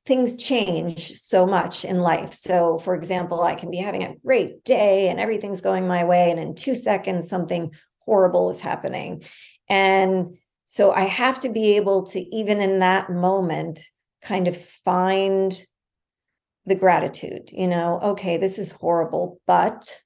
things 0.05 0.35
change 0.35 1.13
so 1.13 1.45
much 1.45 1.85
in 1.85 2.01
life. 2.01 2.33
So, 2.33 2.79
for 2.79 2.95
example, 2.95 3.41
I 3.43 3.55
can 3.55 3.69
be 3.69 3.77
having 3.77 4.03
a 4.03 4.15
great 4.25 4.63
day 4.63 5.09
and 5.09 5.19
everything's 5.19 5.61
going 5.61 5.87
my 5.87 6.03
way, 6.03 6.31
and 6.31 6.39
in 6.39 6.55
two 6.55 6.75
seconds, 6.75 7.29
something 7.29 7.71
horrible 7.99 8.49
is 8.51 8.59
happening. 8.59 9.23
And 9.69 10.37
so 10.65 10.91
I 10.91 11.01
have 11.01 11.39
to 11.41 11.49
be 11.49 11.75
able 11.75 12.03
to, 12.07 12.19
even 12.35 12.61
in 12.61 12.79
that 12.79 13.09
moment, 13.09 13.79
kind 14.21 14.47
of 14.47 14.57
find 14.57 15.65
the 16.65 16.75
gratitude, 16.75 17.49
you 17.51 17.67
know, 17.67 17.99
okay, 18.01 18.37
this 18.37 18.59
is 18.59 18.71
horrible, 18.71 19.39
but 19.47 20.01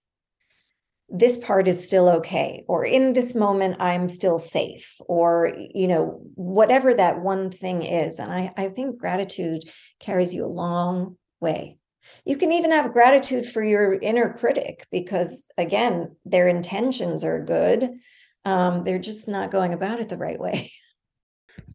this 1.10 1.38
part 1.38 1.68
is 1.68 1.86
still 1.86 2.10
okay 2.10 2.64
or 2.68 2.84
in 2.84 3.14
this 3.14 3.36
moment 3.36 3.80
i'm 3.80 4.10
still 4.10 4.40
safe 4.40 4.96
or 5.08 5.56
you 5.74 5.88
know 5.88 6.20
whatever 6.34 6.94
that 6.94 7.22
one 7.22 7.52
thing 7.52 7.84
is. 7.84 8.20
And 8.20 8.32
i 8.32 8.52
i 8.58 8.70
think 8.70 8.98
gratitude 8.98 9.64
carries 10.00 10.34
you 10.34 10.46
a 10.46 10.48
long 10.48 11.18
way. 11.40 11.78
You 12.24 12.38
can 12.38 12.52
even 12.52 12.72
have 12.72 12.94
gratitude 12.94 13.46
for 13.46 13.64
your 13.64 13.94
inner 13.94 14.34
critic 14.34 14.88
because 14.92 15.46
again 15.58 16.16
their 16.26 16.48
intentions 16.48 17.24
are 17.24 17.44
good. 17.44 17.92
Um, 18.44 18.84
they're 18.84 19.00
just 19.00 19.28
not 19.28 19.52
going 19.52 19.74
about 19.74 20.00
it 20.00 20.10
the 20.10 20.18
right 20.18 20.40
way. 20.40 20.72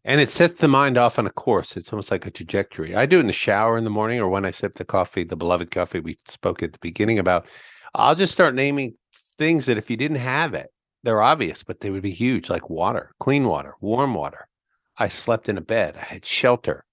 And 0.05 0.21
it 0.21 0.31
sets 0.31 0.59
the 0.59 0.69
mind 0.69 0.97
off 0.97 1.19
on 1.19 1.27
a 1.27 1.31
course. 1.31 1.77
It's 1.77 1.93
almost 1.93 2.11
like 2.11 2.25
a 2.25 2.31
trajectory. 2.31 2.95
I 2.95 3.05
do 3.05 3.19
it 3.19 3.21
in 3.21 3.27
the 3.27 3.35
shower 3.35 3.77
in 3.77 3.85
the 3.85 3.91
morning 3.91 4.19
or 4.19 4.29
when 4.31 4.47
i 4.47 4.51
sip 4.51 4.75
the 4.75 4.85
coffee 4.85 5.25
the 5.25 5.37
beloved 5.37 5.71
coffee 5.71 6.01
we 6.01 6.19
spoke 6.27 6.63
at 6.63 6.73
the 6.73 6.79
beginning 6.81 7.19
about. 7.19 7.47
I'll 7.95 8.15
just 8.15 8.33
start 8.33 8.55
naming 8.55 8.95
things 9.41 9.65
that 9.65 9.79
if 9.79 9.89
you 9.89 9.97
didn't 9.97 10.19
have 10.19 10.53
it, 10.53 10.69
they're 11.03 11.23
obvious, 11.23 11.63
but 11.63 11.81
they 11.81 11.89
would 11.89 12.03
be 12.03 12.11
huge, 12.11 12.51
like 12.51 12.69
water, 12.69 13.13
clean 13.19 13.47
water, 13.47 13.73
warm 13.81 14.13
water. 14.13 14.47
I 14.99 15.09
slept 15.09 15.49
in 15.49 15.57
a 15.57 15.63
bed. 15.63 15.97
I 15.97 16.05
had 16.05 16.27
shelter. 16.27 16.85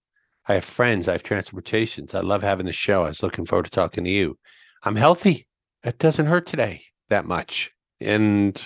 I 0.47 0.53
have 0.53 0.63
friends. 0.63 1.09
I 1.09 1.11
have 1.11 1.23
transportations. 1.23 2.15
I 2.15 2.21
love 2.21 2.43
having 2.43 2.65
the 2.65 2.71
show. 2.71 3.03
I 3.03 3.09
was 3.09 3.21
looking 3.21 3.45
forward 3.45 3.65
to 3.65 3.69
talking 3.69 4.05
to 4.05 4.09
you. 4.09 4.39
I'm 4.81 4.95
healthy. 4.95 5.45
It 5.83 5.99
doesn't 5.99 6.27
hurt 6.27 6.47
today 6.47 6.85
that 7.09 7.25
much. 7.25 7.69
And 7.99 8.65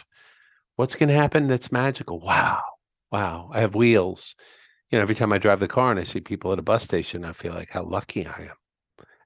what's 0.76 0.94
going 0.94 1.10
to 1.10 1.16
happen 1.16 1.48
that's 1.48 1.72
magical? 1.72 2.20
Wow. 2.20 2.62
Wow. 3.12 3.50
I 3.52 3.62
have 3.62 3.74
wheels. 3.74 4.36
You 4.92 5.00
know, 5.00 5.02
every 5.02 5.16
time 5.16 5.34
I 5.34 5.40
drive 5.40 5.60
the 5.60 5.68
car 5.68 5.90
and 5.90 6.00
I 6.00 6.04
see 6.04 6.20
people 6.20 6.54
at 6.54 6.60
a 6.60 6.62
bus 6.62 6.84
station, 6.84 7.26
I 7.26 7.34
feel 7.34 7.56
like 7.56 7.72
how 7.72 7.84
lucky 7.84 8.28
I 8.28 8.42
am. 8.42 8.61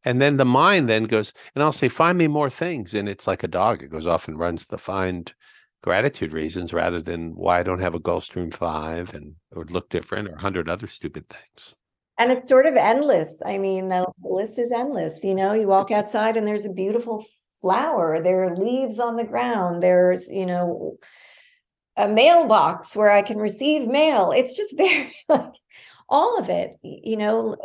And 0.05 0.21
then 0.21 0.37
the 0.37 0.45
mind 0.45 0.87
then 0.87 1.05
goes, 1.05 1.33
and 1.55 1.63
I'll 1.63 1.71
say, 1.71 1.89
find 1.89 2.17
me 2.17 2.27
more 2.27 2.49
things. 2.49 2.93
And 2.93 3.09
it's 3.09 3.27
like 3.27 3.43
a 3.43 3.47
dog. 3.47 3.83
It 3.83 3.89
goes 3.89 4.05
off 4.05 4.27
and 4.27 4.39
runs 4.39 4.67
to 4.67 4.77
find 4.77 5.33
gratitude 5.81 6.31
reasons 6.33 6.73
rather 6.73 7.01
than 7.01 7.35
why 7.35 7.59
I 7.59 7.63
don't 7.63 7.81
have 7.81 7.95
a 7.95 7.99
Gulfstream 7.99 8.53
5 8.53 9.13
and 9.13 9.35
it 9.51 9.57
would 9.57 9.71
look 9.71 9.89
different 9.89 10.27
or 10.27 10.33
a 10.33 10.41
hundred 10.41 10.69
other 10.69 10.87
stupid 10.87 11.27
things. 11.29 11.75
And 12.17 12.31
it's 12.31 12.47
sort 12.47 12.65
of 12.65 12.75
endless. 12.75 13.41
I 13.45 13.57
mean, 13.57 13.89
the 13.89 13.95
mm-hmm. 13.95 14.33
list 14.33 14.57
is 14.57 14.71
endless. 14.71 15.23
You 15.23 15.35
know, 15.35 15.53
you 15.53 15.67
walk 15.67 15.89
mm-hmm. 15.89 15.99
outside 15.99 16.37
and 16.37 16.47
there's 16.47 16.65
a 16.65 16.73
beautiful 16.73 17.25
flower, 17.61 18.21
there 18.21 18.43
are 18.43 18.55
leaves 18.55 18.99
on 18.99 19.15
the 19.15 19.23
ground, 19.23 19.81
there's, 19.81 20.29
you 20.29 20.45
know, 20.45 20.97
a 21.97 22.07
mailbox 22.07 22.95
where 22.95 23.09
I 23.09 23.21
can 23.21 23.37
receive 23.37 23.87
mail. 23.87 24.31
It's 24.31 24.55
just 24.55 24.77
very 24.77 25.15
like 25.27 25.53
all 26.07 26.37
of 26.37 26.49
it 26.49 26.75
you 26.83 27.17
know 27.17 27.55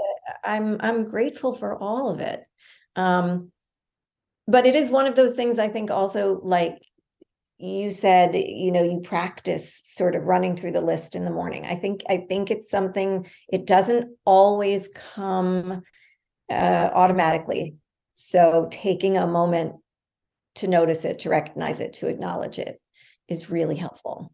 i'm 0.45 0.79
i'm 0.81 1.09
grateful 1.09 1.53
for 1.53 1.77
all 1.77 2.11
of 2.11 2.21
it. 2.21 2.43
Um 2.97 3.53
but 4.47 4.67
it 4.67 4.75
is 4.75 4.91
one 4.91 5.07
of 5.07 5.15
those 5.15 5.35
things 5.35 5.59
i 5.59 5.69
think 5.69 5.91
also 5.91 6.41
like 6.43 6.79
you 7.59 7.91
said 7.91 8.35
you 8.35 8.73
know 8.73 8.83
you 8.83 9.01
practice 9.01 9.83
sort 9.85 10.15
of 10.15 10.25
running 10.25 10.57
through 10.57 10.73
the 10.73 10.81
list 10.81 11.15
in 11.15 11.25
the 11.25 11.31
morning. 11.31 11.67
I 11.67 11.75
think 11.75 12.03
i 12.09 12.25
think 12.29 12.51
it's 12.51 12.71
something 12.71 13.27
it 13.49 13.67
doesn't 13.67 14.17
always 14.25 14.89
come 15.15 15.83
uh, 16.51 16.91
automatically. 16.93 17.77
So 18.15 18.69
taking 18.71 19.17
a 19.17 19.27
moment 19.27 19.77
to 20.57 20.69
notice 20.69 21.05
it 21.05 21.21
to 21.21 21.31
recognize 21.31 21.81
it 21.81 21.95
to 21.95 22.09
acknowledge 22.09 22.59
it 22.59 22.81
is 23.29 23.51
really 23.51 23.77
helpful 23.77 24.33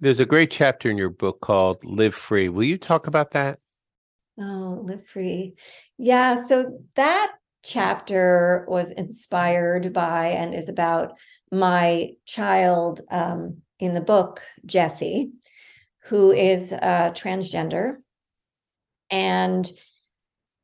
there's 0.00 0.20
a 0.20 0.26
great 0.26 0.50
chapter 0.50 0.90
in 0.90 0.96
your 0.96 1.10
book 1.10 1.40
called 1.40 1.84
Live 1.84 2.14
Free. 2.14 2.48
Will 2.48 2.64
you 2.64 2.78
talk 2.78 3.06
about 3.06 3.32
that? 3.32 3.58
Oh, 4.38 4.82
Live 4.84 5.06
Free. 5.06 5.54
Yeah. 5.98 6.46
So 6.46 6.80
that 6.96 7.32
chapter 7.62 8.64
was 8.68 8.90
inspired 8.90 9.92
by 9.92 10.28
and 10.28 10.54
is 10.54 10.68
about 10.68 11.12
my 11.52 12.12
child 12.24 13.02
um, 13.10 13.58
in 13.78 13.94
the 13.94 14.00
book, 14.00 14.42
Jesse, 14.64 15.30
who 16.04 16.32
is 16.32 16.72
uh, 16.72 17.12
transgender. 17.14 17.96
And 19.10 19.70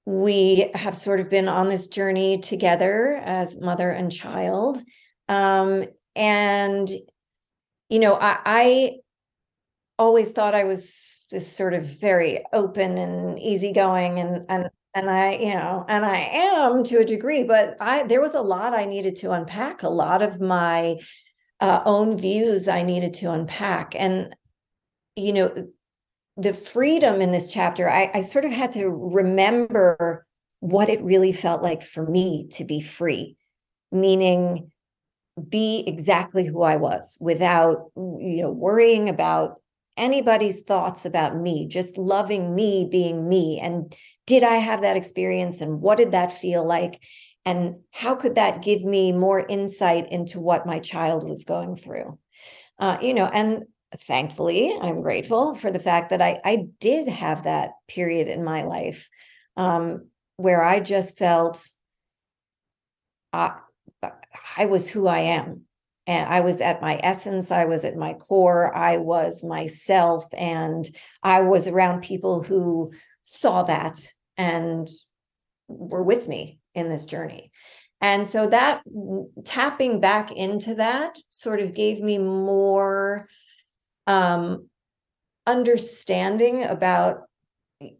we 0.07 0.70
have 0.75 0.96
sort 0.96 1.20
of 1.20 1.29
been 1.29 1.49
on 1.49 1.68
this 1.68 1.88
journey 1.88 2.38
together 2.38 3.20
as 3.22 3.61
mother 3.61 3.90
and 3.90 4.11
child. 4.11 4.79
Um, 5.29 5.85
and, 6.14 6.88
you 7.90 7.99
know, 7.99 8.14
I, 8.14 8.38
I 8.46 8.92
always 9.99 10.33
thought 10.33 10.55
I 10.55 10.65
was 10.65 11.25
this 11.31 11.51
sort 11.51 11.75
of 11.75 11.85
very 11.85 12.45
open 12.53 12.99
and 12.99 13.39
easygoing 13.39 14.19
and 14.19 14.45
and 14.49 14.71
and 14.95 15.11
I, 15.11 15.35
you 15.35 15.53
know, 15.53 15.85
and 15.89 16.07
I 16.07 16.17
am 16.17 16.83
to 16.85 17.01
a 17.01 17.05
degree, 17.05 17.43
but 17.43 17.77
I 17.81 18.05
there 18.05 18.23
was 18.23 18.35
a 18.35 18.41
lot 18.41 18.73
I 18.73 18.87
needed 18.87 19.17
to 19.17 19.33
unpack, 19.33 19.83
a 19.83 19.91
lot 19.91 20.23
of 20.23 20.41
my 20.41 20.97
uh, 21.61 21.81
own 21.85 22.17
views 22.17 22.67
I 22.67 22.83
needed 22.83 23.13
to 23.15 23.31
unpack. 23.31 23.95
And 23.95 24.35
you 25.17 25.33
know, 25.33 25.69
the 26.37 26.55
freedom 26.55 27.21
in 27.21 27.33
this 27.33 27.53
chapter, 27.53 27.89
I, 27.89 28.11
I 28.15 28.21
sort 28.23 28.45
of 28.45 28.53
had 28.53 28.73
to 28.73 28.89
remember 28.89 30.27
what 30.61 30.89
it 30.89 31.03
really 31.03 31.33
felt 31.33 31.63
like 31.63 31.83
for 31.83 32.07
me 32.07 32.49
to 32.53 32.65
be 32.65 32.81
free, 32.81 33.37
meaning 33.93 34.71
be 35.49 35.85
exactly 35.87 36.47
who 36.47 36.63
I 36.63 36.77
was 36.77 37.19
without 37.21 37.91
you 37.97 38.43
know 38.43 38.51
worrying 38.51 39.11
about 39.11 39.61
anybody's 39.97 40.63
thoughts 40.63 41.05
about 41.05 41.37
me, 41.37 41.67
just 41.67 41.97
loving 41.97 42.55
me 42.55 42.89
being 42.91 43.29
me. 43.29 43.59
And 43.61 43.95
did 44.27 44.43
I 44.43 44.57
have 44.57 44.83
that 44.83 44.97
experience? 44.97 45.61
And 45.61 45.81
what 45.81 45.99
did 45.99 46.13
that 46.13 46.37
feel 46.37 46.67
like? 46.67 47.01
and 47.47 47.77
how 47.93 48.17
could 48.17 48.35
that 48.35 48.61
give 48.61 48.85
me 48.85 49.13
more 49.13 49.47
insight 49.47 50.11
into 50.11 50.41
what 50.41 50.67
my 50.67 50.81
child 50.81 51.27
was 51.27 51.45
going 51.45 51.77
through 51.77 52.19
uh, 52.79 52.99
you 53.01 53.15
know 53.15 53.27
and 53.27 53.65
thankfully 53.97 54.77
i'm 54.83 55.01
grateful 55.01 55.55
for 55.55 55.71
the 55.71 55.79
fact 55.79 56.11
that 56.11 56.21
i 56.21 56.39
i 56.45 56.67
did 56.81 57.09
have 57.09 57.45
that 57.45 57.71
period 57.89 58.27
in 58.29 58.45
my 58.45 58.63
life 58.65 59.09
um, 59.57 60.09
where 60.37 60.63
i 60.63 60.81
just 60.81 61.17
felt 61.17 61.67
uh, 63.33 63.51
i 64.59 64.67
was 64.67 64.91
who 64.91 65.07
i 65.07 65.21
am 65.21 65.63
and 66.07 66.29
i 66.29 66.40
was 66.40 66.61
at 66.61 66.81
my 66.81 67.01
essence 67.03 67.51
i 67.51 67.64
was 67.64 67.85
at 67.85 67.97
my 67.97 68.12
core 68.14 68.75
i 68.75 68.97
was 68.97 69.45
myself 69.45 70.25
and 70.37 70.88
i 71.23 71.40
was 71.40 71.66
around 71.66 72.03
people 72.03 72.42
who 72.42 72.92
saw 73.25 73.62
that 73.64 74.01
and 74.37 74.88
were 75.69 76.03
with 76.03 76.29
me 76.29 76.59
in 76.75 76.88
this 76.88 77.05
journey. 77.05 77.51
And 78.01 78.27
so 78.27 78.47
that 78.49 78.83
tapping 79.45 80.01
back 80.01 80.31
into 80.31 80.75
that 80.77 81.16
sort 81.31 81.61
of 81.61 81.75
gave 81.75 82.01
me 82.01 82.19
more 82.19 83.29
um, 84.07 84.69
understanding 85.47 86.62
about 86.62 87.23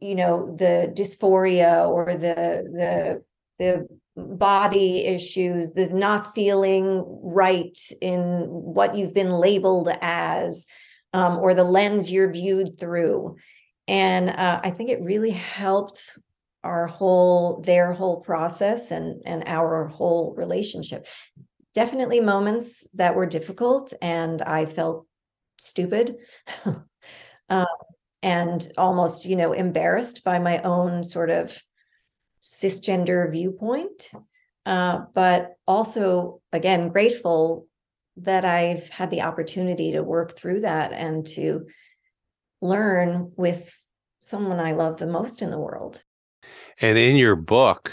you 0.01 0.14
know 0.14 0.57
the 0.57 0.90
dysphoria 0.97 1.87
or 1.87 2.14
the 2.14 2.64
the 2.73 3.23
the 3.59 3.88
body 4.16 5.05
issues 5.05 5.74
the 5.74 5.88
not 5.90 6.35
feeling 6.35 7.05
right 7.22 7.79
in 8.00 8.46
what 8.48 8.96
you've 8.96 9.12
been 9.14 9.31
labeled 9.31 9.88
as 10.00 10.66
um, 11.12 11.38
or 11.38 11.52
the 11.55 11.64
lens 11.64 12.11
you're 12.11 12.33
viewed 12.33 12.79
through. 12.79 13.37
And 13.88 14.31
uh, 14.31 14.61
i 14.64 14.70
think 14.70 14.90
it 14.90 15.02
really 15.02 15.31
helped 15.31 16.18
our 16.64 16.87
whole 16.88 17.61
their 17.61 17.92
whole 17.92 18.20
process 18.20 18.90
and 18.90 19.22
and 19.24 19.44
our 19.46 19.87
whole 19.87 20.35
relationship. 20.37 21.07
Definitely 21.74 22.20
moments 22.20 22.87
that 22.94 23.14
were 23.14 23.26
difficult 23.26 23.92
and 24.02 24.42
i 24.42 24.64
felt 24.64 25.07
stupid 25.59 26.16
um, 27.48 27.66
and 28.22 28.72
almost 28.76 29.26
you 29.26 29.37
know 29.37 29.52
embarrassed 29.52 30.24
by 30.24 30.38
my 30.38 30.59
own 30.62 31.05
sort 31.05 31.31
of 31.31 31.57
cisgender 32.47 33.31
viewpoint 33.31 34.11
uh, 34.67 35.01
but 35.15 35.55
also 35.67 36.41
again 36.53 36.89
grateful 36.89 37.67
that 38.17 38.45
i've 38.45 38.89
had 38.89 39.11
the 39.11 39.23
opportunity 39.23 39.93
to 39.93 40.03
work 40.03 40.37
through 40.37 40.61
that 40.61 40.93
and 40.93 41.27
to 41.27 41.67
learn 42.63 43.33
with 43.37 43.83
someone 44.21 44.61
i 44.61 44.73
love 44.73 44.99
the 44.99 45.07
most 45.07 45.43
in 45.43 45.51
the 45.51 45.59
world 45.59 46.03
and 46.81 46.97
in 46.97 47.17
your 47.17 47.37
book 47.37 47.91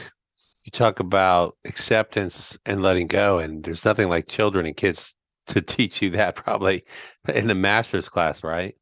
you 0.64 0.72
talk 0.72 1.00
about 1.00 1.58
acceptance 1.66 2.58
and 2.66 2.82
letting 2.82 3.08
go 3.08 3.40
and 3.40 3.64
there's 3.64 3.84
nothing 3.84 4.08
like 4.08 4.28
children 4.28 4.66
and 4.66 4.78
kids 4.78 5.14
to 5.48 5.62
teach 5.62 6.02
you 6.02 6.12
that 6.12 6.36
probably 6.36 6.84
in 7.34 7.48
the 7.48 7.56
master's 7.56 8.10
class, 8.10 8.44
right? 8.44 8.76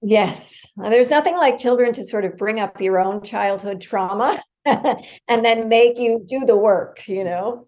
Yes. 0.00 0.72
There's 0.76 1.10
nothing 1.10 1.36
like 1.36 1.58
children 1.58 1.92
to 1.94 2.04
sort 2.04 2.24
of 2.24 2.36
bring 2.36 2.60
up 2.60 2.80
your 2.80 2.98
own 2.98 3.22
childhood 3.22 3.80
trauma 3.80 4.40
and 5.28 5.44
then 5.44 5.68
make 5.68 5.98
you 5.98 6.24
do 6.26 6.44
the 6.44 6.56
work, 6.56 7.06
you 7.08 7.24
know? 7.24 7.66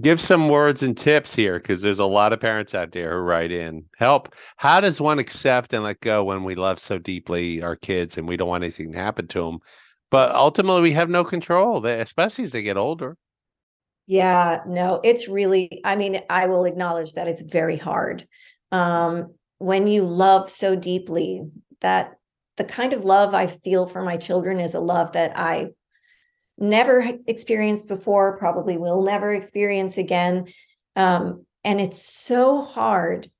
Give 0.00 0.20
some 0.20 0.48
words 0.48 0.82
and 0.82 0.96
tips 0.96 1.34
here 1.34 1.58
because 1.58 1.82
there's 1.82 1.98
a 1.98 2.04
lot 2.04 2.32
of 2.32 2.40
parents 2.40 2.74
out 2.74 2.92
there 2.92 3.16
who 3.16 3.22
write 3.22 3.50
in. 3.50 3.84
Help. 3.96 4.32
How 4.56 4.80
does 4.80 5.00
one 5.00 5.18
accept 5.18 5.72
and 5.72 5.82
let 5.82 6.00
go 6.00 6.22
when 6.22 6.44
we 6.44 6.54
love 6.54 6.78
so 6.78 6.98
deeply 6.98 7.62
our 7.62 7.74
kids 7.74 8.16
and 8.16 8.28
we 8.28 8.36
don't 8.36 8.48
want 8.48 8.62
anything 8.62 8.92
to 8.92 8.98
happen 8.98 9.26
to 9.28 9.42
them? 9.42 9.58
But 10.10 10.34
ultimately, 10.34 10.82
we 10.82 10.92
have 10.92 11.10
no 11.10 11.24
control, 11.24 11.84
especially 11.84 12.44
as 12.44 12.52
they 12.52 12.62
get 12.62 12.76
older. 12.76 13.16
Yeah, 14.06 14.60
no, 14.66 15.00
it's 15.04 15.28
really, 15.28 15.82
I 15.84 15.96
mean, 15.96 16.20
I 16.30 16.46
will 16.46 16.64
acknowledge 16.64 17.12
that 17.12 17.28
it's 17.28 17.42
very 17.42 17.76
hard. 17.76 18.26
Um, 18.72 19.34
when 19.58 19.86
you 19.86 20.04
love 20.06 20.48
so 20.48 20.74
deeply, 20.76 21.50
that 21.80 22.12
the 22.56 22.64
kind 22.64 22.92
of 22.92 23.04
love 23.04 23.34
I 23.34 23.48
feel 23.48 23.86
for 23.86 24.02
my 24.02 24.16
children 24.16 24.60
is 24.60 24.74
a 24.74 24.80
love 24.80 25.12
that 25.12 25.32
I 25.36 25.68
never 26.58 27.12
experienced 27.26 27.88
before, 27.88 28.36
probably 28.36 28.76
will 28.76 29.02
never 29.02 29.32
experience 29.32 29.96
again. 29.96 30.46
Um, 30.96 31.46
and 31.64 31.80
it's 31.80 32.02
so 32.02 32.62
hard 32.62 33.30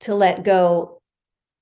to 0.00 0.14
let 0.14 0.42
go 0.42 1.00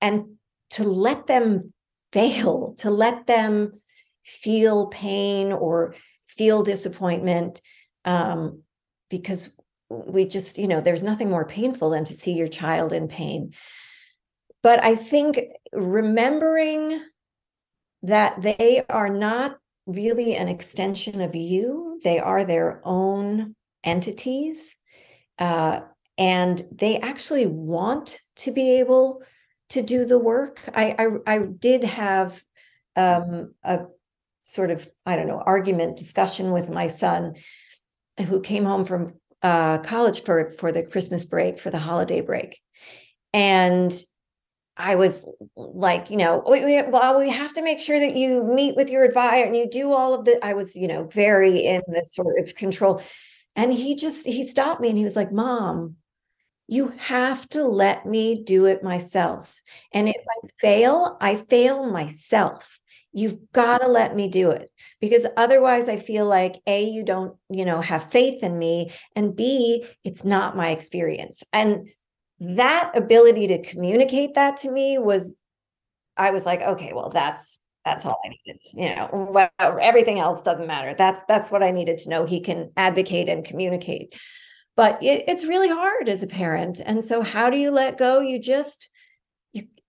and 0.01 0.37
to 0.71 0.83
let 0.83 1.27
them 1.27 1.73
fail, 2.11 2.73
to 2.79 2.89
let 2.89 3.27
them 3.27 3.81
feel 4.23 4.87
pain 4.87 5.51
or 5.51 5.95
feel 6.25 6.63
disappointment 6.63 7.61
um, 8.05 8.63
because 9.09 9.55
we 9.89 10.25
just, 10.25 10.57
you 10.57 10.67
know, 10.67 10.81
there's 10.81 11.03
nothing 11.03 11.29
more 11.29 11.45
painful 11.45 11.89
than 11.89 12.05
to 12.05 12.13
see 12.13 12.33
your 12.33 12.47
child 12.47 12.93
in 12.93 13.07
pain. 13.07 13.53
But 14.63 14.83
I 14.83 14.95
think 14.95 15.39
remembering 15.73 17.01
that 18.03 18.41
they 18.41 18.83
are 18.89 19.09
not 19.09 19.57
really 19.85 20.35
an 20.35 20.47
extension 20.47 21.21
of 21.21 21.35
you, 21.35 21.99
they 22.03 22.19
are 22.19 22.45
their 22.45 22.81
own 22.83 23.55
entities. 23.83 24.75
Uh, 25.39 25.81
and 26.17 26.65
they 26.71 26.99
actually 26.99 27.47
want 27.47 28.19
to 28.35 28.51
be 28.51 28.79
able 28.79 29.23
to 29.69 29.81
do 29.81 30.05
the 30.05 30.19
work. 30.19 30.59
I 30.75 30.95
I, 30.99 31.35
I 31.35 31.39
did 31.39 31.83
have 31.83 32.43
um, 32.95 33.55
a 33.63 33.85
sort 34.43 34.69
of 34.69 34.87
I 35.05 35.15
don't 35.15 35.27
know 35.27 35.41
argument 35.45 35.97
discussion 35.97 36.51
with 36.51 36.69
my 36.69 36.87
son 36.87 37.35
who 38.27 38.41
came 38.41 38.65
home 38.65 38.85
from 38.85 39.13
uh, 39.41 39.79
college 39.79 40.21
for 40.21 40.51
for 40.51 40.71
the 40.71 40.85
Christmas 40.85 41.25
break 41.25 41.59
for 41.59 41.71
the 41.71 41.79
holiday 41.79 42.21
break, 42.21 42.59
and 43.33 43.91
I 44.77 44.95
was 44.95 45.27
like, 45.55 46.09
you 46.09 46.17
know, 46.17 46.43
oh, 46.45 46.51
we, 46.51 46.63
we, 46.63 46.81
well, 46.83 47.19
we 47.19 47.29
have 47.29 47.53
to 47.53 47.63
make 47.63 47.79
sure 47.79 47.99
that 47.99 48.15
you 48.15 48.43
meet 48.43 48.75
with 48.75 48.89
your 48.89 49.03
advisor 49.03 49.45
and 49.45 49.55
you 49.55 49.69
do 49.69 49.91
all 49.91 50.13
of 50.13 50.25
the. 50.25 50.43
I 50.43 50.53
was, 50.53 50.75
you 50.75 50.87
know, 50.87 51.05
very 51.05 51.59
in 51.65 51.81
this 51.87 52.15
sort 52.15 52.39
of 52.39 52.55
control, 52.55 53.01
and 53.55 53.73
he 53.73 53.95
just 53.95 54.25
he 54.25 54.43
stopped 54.43 54.81
me 54.81 54.89
and 54.89 54.97
he 54.97 55.03
was 55.03 55.15
like, 55.15 55.31
"Mom, 55.31 55.97
you 56.67 56.93
have 56.97 57.47
to 57.49 57.63
let 57.65 58.05
me 58.05 58.43
do 58.43 58.65
it 58.65 58.83
myself, 58.83 59.61
and 59.93 60.07
if 60.07 60.15
I 60.15 60.47
fail, 60.59 61.17
I 61.19 61.35
fail 61.35 61.89
myself." 61.89 62.77
you've 63.13 63.51
got 63.51 63.79
to 63.79 63.87
let 63.87 64.15
me 64.15 64.29
do 64.29 64.51
it 64.51 64.69
because 64.99 65.25
otherwise 65.35 65.89
i 65.89 65.97
feel 65.97 66.25
like 66.25 66.61
a 66.65 66.83
you 66.83 67.03
don't 67.03 67.35
you 67.49 67.65
know 67.65 67.81
have 67.81 68.09
faith 68.11 68.41
in 68.43 68.57
me 68.57 68.91
and 69.15 69.35
b 69.35 69.85
it's 70.03 70.23
not 70.23 70.55
my 70.55 70.69
experience 70.69 71.43
and 71.51 71.89
that 72.41 72.91
ability 72.95 73.47
to 73.47 73.61
communicate 73.61 74.33
that 74.33 74.57
to 74.57 74.71
me 74.71 74.97
was 74.97 75.37
i 76.17 76.31
was 76.31 76.45
like 76.45 76.61
okay 76.61 76.91
well 76.93 77.09
that's 77.09 77.59
that's 77.85 78.05
all 78.05 78.19
i 78.25 78.29
needed 78.29 78.59
you 78.73 78.95
know 78.95 79.29
well, 79.31 79.49
everything 79.59 80.19
else 80.19 80.41
doesn't 80.41 80.67
matter. 80.67 80.93
That's 80.97 81.21
that's 81.27 81.51
what 81.51 81.63
i 81.63 81.71
needed 81.71 81.99
to 81.99 82.09
know. 82.09 82.25
He 82.25 82.41
can 82.41 82.71
advocate 82.77 83.29
and 83.29 83.45
communicate. 83.45 84.13
But 84.75 85.01
it, 85.03 85.25
it's 85.27 85.45
really 85.45 85.69
hard 85.69 86.07
as 86.07 86.23
a 86.23 86.27
parent. 86.27 86.79
And 86.83 87.03
so 87.03 87.21
how 87.21 87.49
do 87.49 87.57
you 87.57 87.71
let 87.71 87.97
go? 87.97 88.21
You 88.21 88.39
just 88.39 88.89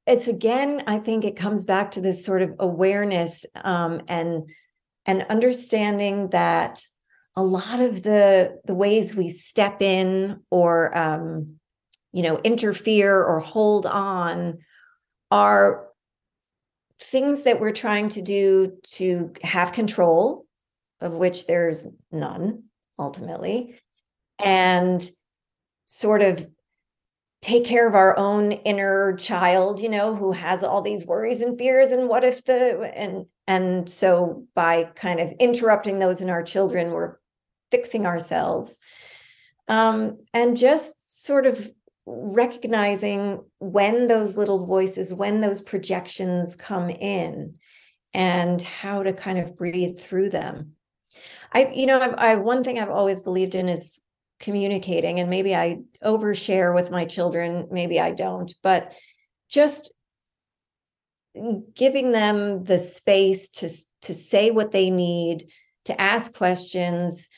it's 0.06 0.26
again 0.26 0.82
i 0.86 0.98
think 0.98 1.24
it 1.24 1.36
comes 1.36 1.64
back 1.64 1.92
to 1.92 2.00
this 2.00 2.24
sort 2.24 2.42
of 2.42 2.52
awareness 2.58 3.46
um, 3.62 4.00
and 4.08 4.48
and 5.06 5.22
understanding 5.28 6.28
that 6.30 6.80
a 7.36 7.42
lot 7.42 7.80
of 7.80 8.02
the 8.02 8.60
the 8.64 8.74
ways 8.74 9.14
we 9.14 9.30
step 9.30 9.80
in 9.80 10.40
or 10.50 10.96
um, 10.96 11.58
you 12.12 12.22
know 12.22 12.38
interfere 12.38 13.22
or 13.22 13.40
hold 13.40 13.86
on 13.86 14.58
are 15.30 15.88
things 17.00 17.42
that 17.42 17.60
we're 17.60 17.72
trying 17.72 18.08
to 18.08 18.22
do 18.22 18.76
to 18.84 19.32
have 19.42 19.72
control 19.72 20.46
of 21.00 21.14
which 21.14 21.46
there's 21.46 21.88
none 22.10 22.64
ultimately 22.98 23.78
and 24.42 25.10
sort 25.84 26.22
of 26.22 26.46
take 27.40 27.64
care 27.64 27.88
of 27.88 27.94
our 27.94 28.16
own 28.16 28.52
inner 28.52 29.16
child 29.16 29.80
you 29.80 29.88
know 29.88 30.14
who 30.14 30.32
has 30.32 30.62
all 30.62 30.80
these 30.80 31.06
worries 31.06 31.40
and 31.40 31.58
fears 31.58 31.90
and 31.90 32.08
what 32.08 32.24
if 32.24 32.44
the 32.44 32.92
and 32.94 33.26
and 33.48 33.90
so 33.90 34.46
by 34.54 34.84
kind 34.94 35.18
of 35.18 35.32
interrupting 35.40 35.98
those 35.98 36.20
in 36.20 36.30
our 36.30 36.42
children 36.42 36.92
we're 36.92 37.16
fixing 37.72 38.06
ourselves. 38.06 38.78
Um, 39.66 40.18
and 40.32 40.56
just 40.56 41.24
sort 41.24 41.46
of 41.46 41.72
recognizing 42.06 43.44
when 43.58 44.08
those 44.08 44.36
little 44.36 44.66
voices 44.66 45.14
when 45.14 45.40
those 45.40 45.60
projections 45.60 46.56
come 46.56 46.90
in 46.90 47.54
and 48.12 48.60
how 48.60 49.02
to 49.02 49.12
kind 49.12 49.38
of 49.38 49.56
breathe 49.56 49.98
through 49.98 50.30
them. 50.30 50.72
I 51.52 51.70
you 51.74 51.86
know 51.86 52.00
I've, 52.00 52.14
I 52.14 52.36
one 52.36 52.64
thing 52.64 52.78
i've 52.78 52.90
always 52.90 53.20
believed 53.20 53.54
in 53.54 53.68
is 53.68 54.00
communicating 54.40 55.20
and 55.20 55.30
maybe 55.30 55.54
i 55.54 55.78
overshare 56.02 56.74
with 56.74 56.90
my 56.90 57.04
children 57.04 57.68
maybe 57.70 58.00
i 58.00 58.10
don't 58.10 58.52
but 58.62 58.92
just 59.48 59.92
giving 61.74 62.12
them 62.12 62.64
the 62.64 62.78
space 62.78 63.48
to 63.50 63.68
to 64.00 64.12
say 64.12 64.50
what 64.50 64.72
they 64.72 64.90
need 64.90 65.46
to 65.84 66.00
ask 66.00 66.34
questions 66.34 67.28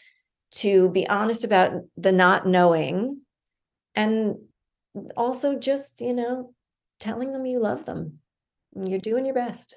to 0.51 0.89
be 0.91 1.07
honest 1.09 1.45
about 1.45 1.73
the 1.97 2.13
not 2.13 2.47
knowing 2.47 3.21
and 3.95 4.37
also 5.17 5.59
just, 5.59 6.01
you 6.01 6.15
know, 6.15 6.55
telling 7.01 7.33
them 7.33 7.47
you 7.47 7.59
love 7.59 7.85
them. 7.85 8.21
You're 8.75 8.99
doing 8.99 9.25
your 9.25 9.35
best. 9.35 9.75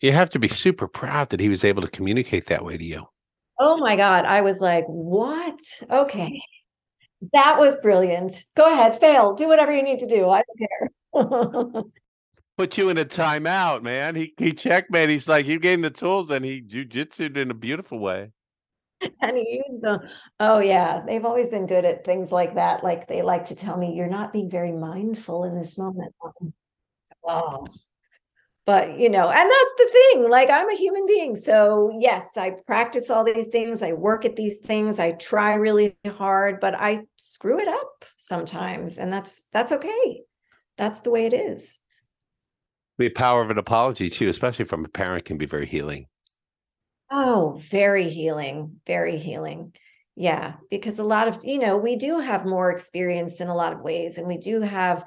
You 0.00 0.12
have 0.12 0.30
to 0.30 0.38
be 0.38 0.48
super 0.48 0.88
proud 0.88 1.30
that 1.30 1.40
he 1.40 1.48
was 1.48 1.64
able 1.64 1.82
to 1.82 1.88
communicate 1.88 2.46
that 2.46 2.64
way 2.64 2.76
to 2.76 2.84
you. 2.84 3.06
Oh 3.60 3.76
my 3.76 3.96
God. 3.96 4.24
I 4.24 4.40
was 4.40 4.60
like, 4.60 4.84
what? 4.86 5.60
Okay. 5.88 6.40
That 7.32 7.58
was 7.58 7.76
brilliant. 7.76 8.42
Go 8.56 8.64
ahead, 8.72 8.98
fail. 8.98 9.34
Do 9.34 9.46
whatever 9.46 9.72
you 9.72 9.82
need 9.82 10.00
to 10.00 10.08
do. 10.08 10.28
I 10.28 10.42
don't 11.12 11.72
care. 11.74 11.82
Put 12.58 12.76
you 12.76 12.88
in 12.88 12.98
a 12.98 13.04
timeout, 13.04 13.82
man. 13.82 14.16
He 14.16 14.34
he 14.36 14.52
checkmate. 14.52 15.08
He's 15.08 15.28
like, 15.28 15.46
you 15.46 15.58
gave 15.58 15.78
him 15.78 15.82
the 15.82 15.90
tools 15.90 16.30
and 16.30 16.44
he 16.44 16.60
jujitsued 16.60 17.36
in 17.36 17.50
a 17.50 17.54
beautiful 17.54 17.98
way. 17.98 18.32
And 19.20 19.36
he 19.36 19.62
used 19.68 19.82
them. 19.82 20.00
Oh 20.40 20.60
yeah, 20.60 21.02
they've 21.06 21.24
always 21.24 21.50
been 21.50 21.66
good 21.66 21.84
at 21.84 22.04
things 22.04 22.32
like 22.32 22.54
that. 22.54 22.84
Like 22.84 23.08
they 23.08 23.22
like 23.22 23.46
to 23.46 23.54
tell 23.54 23.76
me, 23.76 23.94
"You're 23.94 24.08
not 24.08 24.32
being 24.32 24.50
very 24.50 24.72
mindful 24.72 25.44
in 25.44 25.58
this 25.58 25.78
moment." 25.78 26.14
Oh, 27.24 27.64
but 28.64 28.98
you 28.98 29.08
know, 29.08 29.28
and 29.28 29.50
that's 29.50 29.74
the 29.78 29.90
thing. 29.92 30.30
Like 30.30 30.48
I'm 30.50 30.70
a 30.70 30.76
human 30.76 31.06
being, 31.06 31.34
so 31.36 31.96
yes, 31.98 32.36
I 32.36 32.50
practice 32.66 33.10
all 33.10 33.24
these 33.24 33.48
things. 33.48 33.82
I 33.82 33.92
work 33.92 34.24
at 34.24 34.36
these 34.36 34.58
things. 34.58 34.98
I 34.98 35.12
try 35.12 35.54
really 35.54 35.96
hard, 36.06 36.60
but 36.60 36.74
I 36.74 37.04
screw 37.18 37.60
it 37.60 37.68
up 37.68 38.04
sometimes, 38.16 38.98
and 38.98 39.12
that's 39.12 39.48
that's 39.52 39.72
okay. 39.72 40.22
That's 40.78 41.00
the 41.00 41.10
way 41.10 41.26
it 41.26 41.32
is. 41.32 41.80
The 42.98 43.08
power 43.08 43.42
of 43.42 43.50
an 43.50 43.58
apology 43.58 44.08
too, 44.08 44.28
especially 44.28 44.64
from 44.64 44.84
a 44.84 44.88
parent, 44.88 45.24
can 45.24 45.38
be 45.38 45.46
very 45.46 45.66
healing. 45.66 46.06
Oh, 47.14 47.60
very 47.70 48.08
healing, 48.08 48.80
very 48.86 49.18
healing. 49.18 49.74
Yeah, 50.16 50.54
because 50.70 50.98
a 50.98 51.04
lot 51.04 51.28
of, 51.28 51.44
you 51.44 51.58
know, 51.58 51.76
we 51.76 51.96
do 51.96 52.20
have 52.20 52.46
more 52.46 52.70
experience 52.70 53.40
in 53.40 53.48
a 53.48 53.54
lot 53.54 53.72
of 53.74 53.80
ways, 53.80 54.16
and 54.18 54.26
we 54.26 54.38
do 54.38 54.62
have 54.62 55.06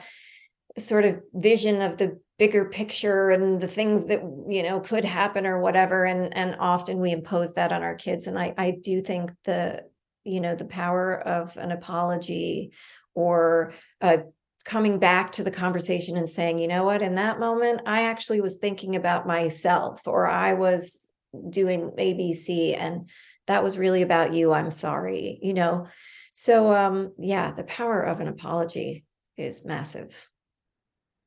sort 0.77 1.05
of 1.05 1.21
vision 1.33 1.81
of 1.81 1.97
the 1.97 2.19
bigger 2.39 2.65
picture 2.69 3.31
and 3.31 3.61
the 3.61 3.67
things 3.67 4.07
that 4.07 4.21
you 4.49 4.63
know 4.63 4.79
could 4.81 5.05
happen 5.05 5.45
or 5.45 5.59
whatever 5.59 6.05
and 6.05 6.35
and 6.37 6.55
often 6.59 6.99
we 6.99 7.11
impose 7.11 7.53
that 7.53 7.71
on 7.71 7.83
our 7.83 7.95
kids 7.95 8.27
and 8.27 8.39
i 8.39 8.53
i 8.57 8.71
do 8.71 9.01
think 9.01 9.31
the 9.45 9.83
you 10.25 10.41
know 10.41 10.55
the 10.55 10.65
power 10.65 11.19
of 11.19 11.57
an 11.57 11.71
apology 11.71 12.71
or 13.15 13.73
uh, 14.01 14.17
coming 14.65 14.99
back 14.99 15.31
to 15.33 15.43
the 15.43 15.51
conversation 15.51 16.17
and 16.17 16.29
saying 16.29 16.59
you 16.59 16.67
know 16.67 16.83
what 16.83 17.01
in 17.01 17.15
that 17.15 17.39
moment 17.39 17.81
i 17.85 18.03
actually 18.03 18.41
was 18.41 18.57
thinking 18.57 18.95
about 18.95 19.27
myself 19.27 20.01
or 20.07 20.27
i 20.27 20.53
was 20.53 21.07
doing 21.49 21.91
ABC 21.97 22.77
and 22.77 23.09
that 23.47 23.63
was 23.63 23.77
really 23.77 24.01
about 24.01 24.33
you. 24.33 24.53
I'm 24.53 24.71
sorry, 24.71 25.39
you 25.41 25.53
know. 25.53 25.87
So 26.31 26.75
um 26.75 27.13
yeah, 27.17 27.51
the 27.51 27.63
power 27.63 28.01
of 28.01 28.19
an 28.19 28.27
apology 28.27 29.05
is 29.37 29.65
massive. 29.65 30.27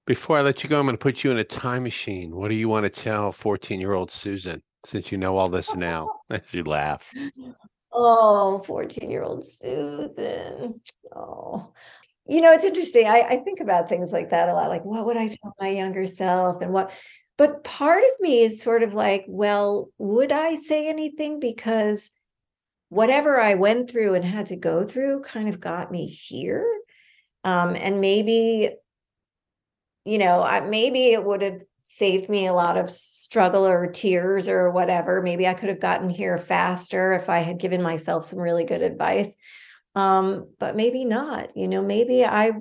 Before 0.06 0.38
I 0.38 0.40
let 0.40 0.64
you 0.64 0.70
go, 0.70 0.78
I'm 0.78 0.86
going 0.86 0.96
to 0.96 1.02
put 1.02 1.22
you 1.22 1.30
in 1.30 1.36
a 1.36 1.44
time 1.44 1.82
machine. 1.82 2.34
What 2.34 2.48
do 2.48 2.54
you 2.54 2.66
want 2.66 2.84
to 2.84 2.88
tell 2.88 3.30
14 3.30 3.78
year 3.78 3.92
old 3.92 4.10
Susan 4.10 4.62
since 4.86 5.12
you 5.12 5.18
know 5.18 5.36
all 5.36 5.50
this 5.50 5.74
now? 5.74 6.08
As 6.30 6.40
you 6.52 6.64
laugh. 6.64 7.12
Oh, 7.92 8.62
14 8.64 9.10
year 9.10 9.22
old 9.22 9.44
Susan. 9.44 10.80
Oh, 11.14 11.74
you 12.26 12.40
know, 12.40 12.52
it's 12.52 12.64
interesting. 12.64 13.06
I, 13.06 13.20
I 13.20 13.36
think 13.38 13.60
about 13.60 13.88
things 13.88 14.10
like 14.10 14.30
that 14.30 14.48
a 14.48 14.54
lot. 14.54 14.68
Like, 14.68 14.84
what 14.84 15.04
would 15.04 15.16
I 15.16 15.28
tell 15.28 15.54
my 15.60 15.68
younger 15.68 16.06
self? 16.06 16.62
And 16.62 16.72
what 16.72 16.90
but 17.38 17.62
part 17.62 18.02
of 18.02 18.20
me 18.20 18.40
is 18.40 18.60
sort 18.60 18.82
of 18.82 18.94
like, 18.94 19.24
well, 19.28 19.90
would 19.96 20.32
I 20.32 20.56
say 20.56 20.88
anything? 20.88 21.38
Because 21.38 22.10
whatever 22.88 23.40
I 23.40 23.54
went 23.54 23.88
through 23.88 24.14
and 24.14 24.24
had 24.24 24.46
to 24.46 24.56
go 24.56 24.84
through 24.84 25.22
kind 25.22 25.48
of 25.48 25.60
got 25.60 25.92
me 25.92 26.08
here. 26.08 26.66
Um, 27.44 27.76
and 27.76 28.00
maybe, 28.00 28.70
you 30.04 30.18
know, 30.18 30.42
I, 30.42 30.60
maybe 30.60 31.12
it 31.12 31.24
would 31.24 31.42
have 31.42 31.62
saved 31.84 32.28
me 32.28 32.48
a 32.48 32.52
lot 32.52 32.76
of 32.76 32.90
struggle 32.90 33.64
or 33.64 33.86
tears 33.86 34.48
or 34.48 34.70
whatever. 34.70 35.22
Maybe 35.22 35.46
I 35.46 35.54
could 35.54 35.68
have 35.68 35.80
gotten 35.80 36.10
here 36.10 36.38
faster 36.38 37.12
if 37.12 37.30
I 37.30 37.38
had 37.38 37.60
given 37.60 37.82
myself 37.82 38.24
some 38.24 38.40
really 38.40 38.64
good 38.64 38.82
advice. 38.82 39.32
Um, 39.94 40.48
but 40.58 40.74
maybe 40.74 41.04
not. 41.04 41.56
You 41.56 41.68
know, 41.68 41.82
maybe 41.82 42.24
I 42.24 42.52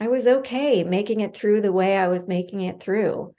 I 0.00 0.08
was 0.08 0.26
okay 0.26 0.82
making 0.82 1.20
it 1.20 1.36
through 1.36 1.60
the 1.60 1.72
way 1.72 1.96
I 1.96 2.08
was 2.08 2.26
making 2.26 2.62
it 2.62 2.80
through 2.80 3.34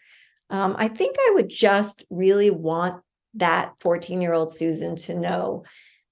um, 0.54 0.76
I 0.78 0.88
think 0.88 1.16
I 1.20 1.32
would 1.34 1.50
just 1.50 2.06
really 2.12 2.52
want 2.52 3.02
that 3.34 3.74
14 3.80 4.22
year 4.22 4.34
old 4.34 4.54
Susan 4.54 4.96
to 4.98 5.16
know 5.16 5.64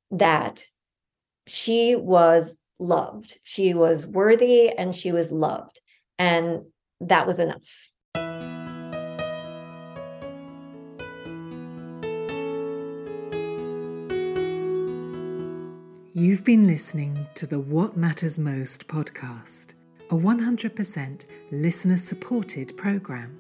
that 0.10 0.66
she 1.46 1.96
was 1.96 2.60
loved, 2.80 3.38
she 3.44 3.76
was 3.76 4.08
worthy, 4.08 4.70
and 4.70 4.96
she 4.96 5.12
was 5.12 5.32
loved. 5.32 5.80
And 6.18 6.64
that 7.00 7.28
was 7.28 7.40
enough. 7.40 7.62
You've 16.14 16.44
been 16.44 16.66
listening 16.66 17.28
to 17.36 17.46
the 17.46 17.60
What 17.60 17.96
Matters 17.96 18.40
Most 18.40 18.88
podcast, 18.88 19.76
a 20.10 20.16
100% 20.16 21.26
listener 21.52 21.98
supported 21.98 22.76
program. 22.76 23.38